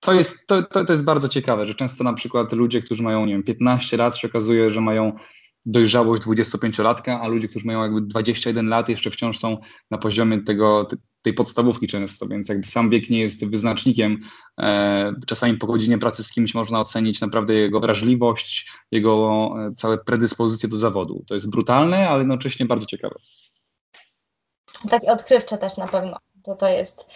[0.00, 3.26] To jest, to, to, to jest bardzo ciekawe, że często na przykład ludzie, którzy mają,
[3.26, 5.12] nie wiem, 15 lat, się okazuje, że mają
[5.66, 9.58] dojrzałość 25-latka, a ludzie, którzy mają jakby 21 lat, jeszcze wciąż są
[9.90, 10.88] na poziomie tego,
[11.22, 14.20] tej podstawówki często, więc jakby sam wiek nie jest wyznacznikiem.
[14.60, 19.98] E, czasami po godzinie pracy z kimś można ocenić naprawdę jego wrażliwość, jego e, całe
[19.98, 21.24] predyspozycje do zawodu.
[21.26, 23.14] To jest brutalne, ale jednocześnie bardzo ciekawe.
[24.90, 27.14] Takie odkrywcze też na pewno to to jest.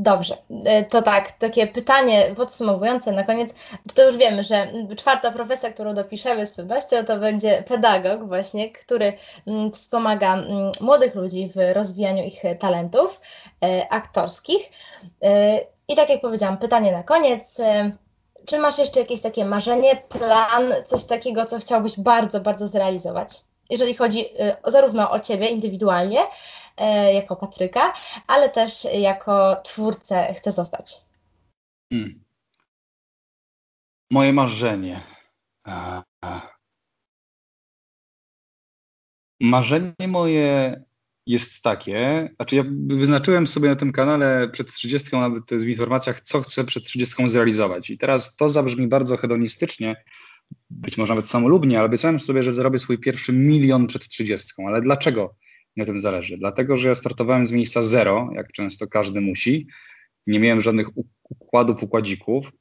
[0.00, 3.54] Dobrze, e, to tak, takie pytanie podsumowujące na koniec.
[3.94, 9.12] To już wiemy, że czwarta profesja, którą dopiszemy z pewnością, to będzie pedagog właśnie, który
[9.72, 10.36] wspomaga
[10.80, 13.20] młodych ludzi w rozwijaniu ich talentów
[13.62, 14.70] e, aktorskich.
[15.22, 17.60] E, I tak jak powiedziałam, pytanie na koniec.
[18.46, 23.40] Czy masz jeszcze jakieś takie marzenie, plan, coś takiego, co chciałbyś bardzo, bardzo zrealizować?
[23.70, 24.24] Jeżeli chodzi
[24.66, 26.20] zarówno o Ciebie indywidualnie,
[27.14, 27.92] jako Patryka,
[28.26, 30.94] ale też jako twórcę chcę zostać.
[31.92, 32.24] Hmm.
[34.10, 35.02] Moje marzenie.
[39.40, 40.84] Marzenie moje
[41.26, 46.40] jest takie, znaczy ja wyznaczyłem sobie na tym kanale przed 30, nawet w informacjach, co
[46.40, 47.90] chcę przed 30 zrealizować.
[47.90, 50.04] I teraz to zabrzmi bardzo hedonistycznie,
[50.70, 54.52] być może nawet samolubnie, ale obiecałem sobie, że zarobię swój pierwszy milion przed 30.
[54.66, 55.34] Ale dlaczego
[55.76, 56.38] na tym zależy.
[56.38, 59.66] Dlatego, że ja startowałem z miejsca zero, jak często każdy musi.
[60.26, 60.88] Nie miałem żadnych
[61.28, 62.52] układów, układzików,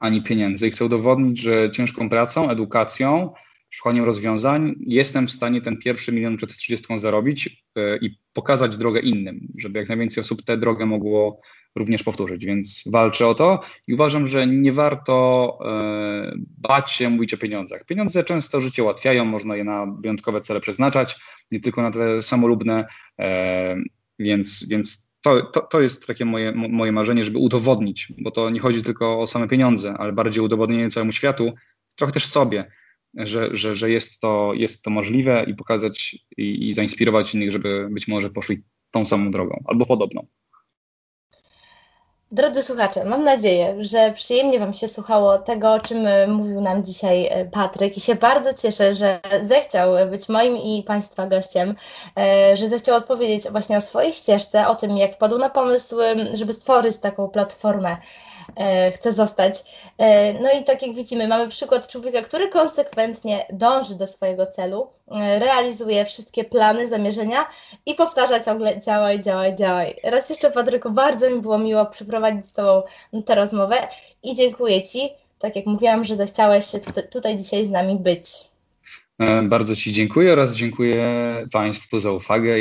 [0.00, 0.68] ani pieniędzy.
[0.68, 3.32] I chcę udowodnić, że ciężką pracą, edukacją,
[3.70, 9.00] szukaniem rozwiązań jestem w stanie ten pierwszy milion przed 30 zarobić e, i pokazać drogę
[9.00, 11.40] innym, żeby jak najwięcej osób tę drogę mogło
[11.76, 17.34] również powtórzyć, więc walczę o to i uważam, że nie warto e, bać się mówić
[17.34, 17.84] o pieniądzach.
[17.84, 21.16] Pieniądze często życie ułatwiają, można je na wyjątkowe cele przeznaczać,
[21.50, 22.86] nie tylko na te samolubne,
[23.18, 23.76] e,
[24.18, 28.60] więc, więc to, to, to jest takie moje, moje marzenie, żeby udowodnić, bo to nie
[28.60, 31.52] chodzi tylko o same pieniądze, ale bardziej udowodnienie całemu światu,
[31.96, 32.70] trochę też sobie,
[33.14, 37.88] że, że, że jest, to, jest to możliwe i pokazać i, i zainspirować innych, żeby
[37.90, 40.26] być może poszli tą samą drogą albo podobną.
[42.32, 46.84] Drodzy słuchacze, mam nadzieję, że przyjemnie Wam się słuchało tego, o czym e, mówił nam
[46.84, 47.96] dzisiaj e, Patryk.
[47.96, 51.74] I się bardzo cieszę, że zechciał być moim i Państwa gościem,
[52.18, 55.96] e, że zechciał odpowiedzieć właśnie o swojej ścieżce, o tym, jak padł na pomysł,
[56.32, 57.90] żeby stworzyć taką platformę.
[57.90, 57.98] E,
[58.94, 59.62] chce zostać.
[59.98, 64.86] E, no i tak jak widzimy, mamy przykład człowieka, który konsekwentnie dąży do swojego celu,
[65.06, 67.46] e, realizuje wszystkie plany, zamierzenia
[67.86, 69.94] i powtarza ciągle działaj, działaj, działaj.
[70.04, 72.82] Raz jeszcze Patryku, bardzo mi było miło przeprowadzić z Tobą
[73.24, 73.76] tę rozmowę
[74.22, 76.64] i dziękuję Ci, tak jak mówiłam, że zechciałeś
[77.10, 78.30] tutaj dzisiaj z nami być.
[79.42, 81.04] Bardzo Ci dziękuję oraz dziękuję
[81.52, 82.54] Państwu za uwagę,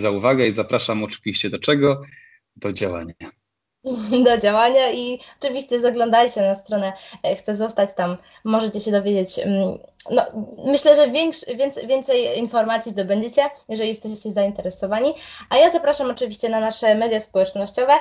[0.00, 2.02] za uwagę i zapraszam oczywiście do czego?
[2.56, 3.37] Do działania.
[4.24, 9.38] do działania i oczywiście zaglądajcie na stronę e, Chcę zostać tam, możecie się dowiedzieć.
[9.38, 9.78] Mm,
[10.10, 10.22] no,
[10.64, 15.14] myślę, że więcej, więcej informacji zdobędziecie, jeżeli jesteście zainteresowani.
[15.50, 17.92] A ja zapraszam oczywiście na nasze media społecznościowe.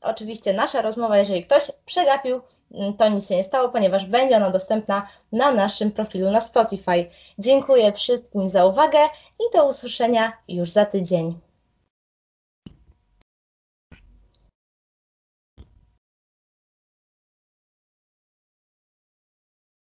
[0.00, 2.40] Oczywiście nasza rozmowa, jeżeli ktoś przegapił,
[2.74, 7.06] mm, to nic się nie stało, ponieważ będzie ona dostępna na naszym profilu na Spotify.
[7.38, 8.98] Dziękuję wszystkim za uwagę
[9.40, 11.38] i do usłyszenia już za tydzień.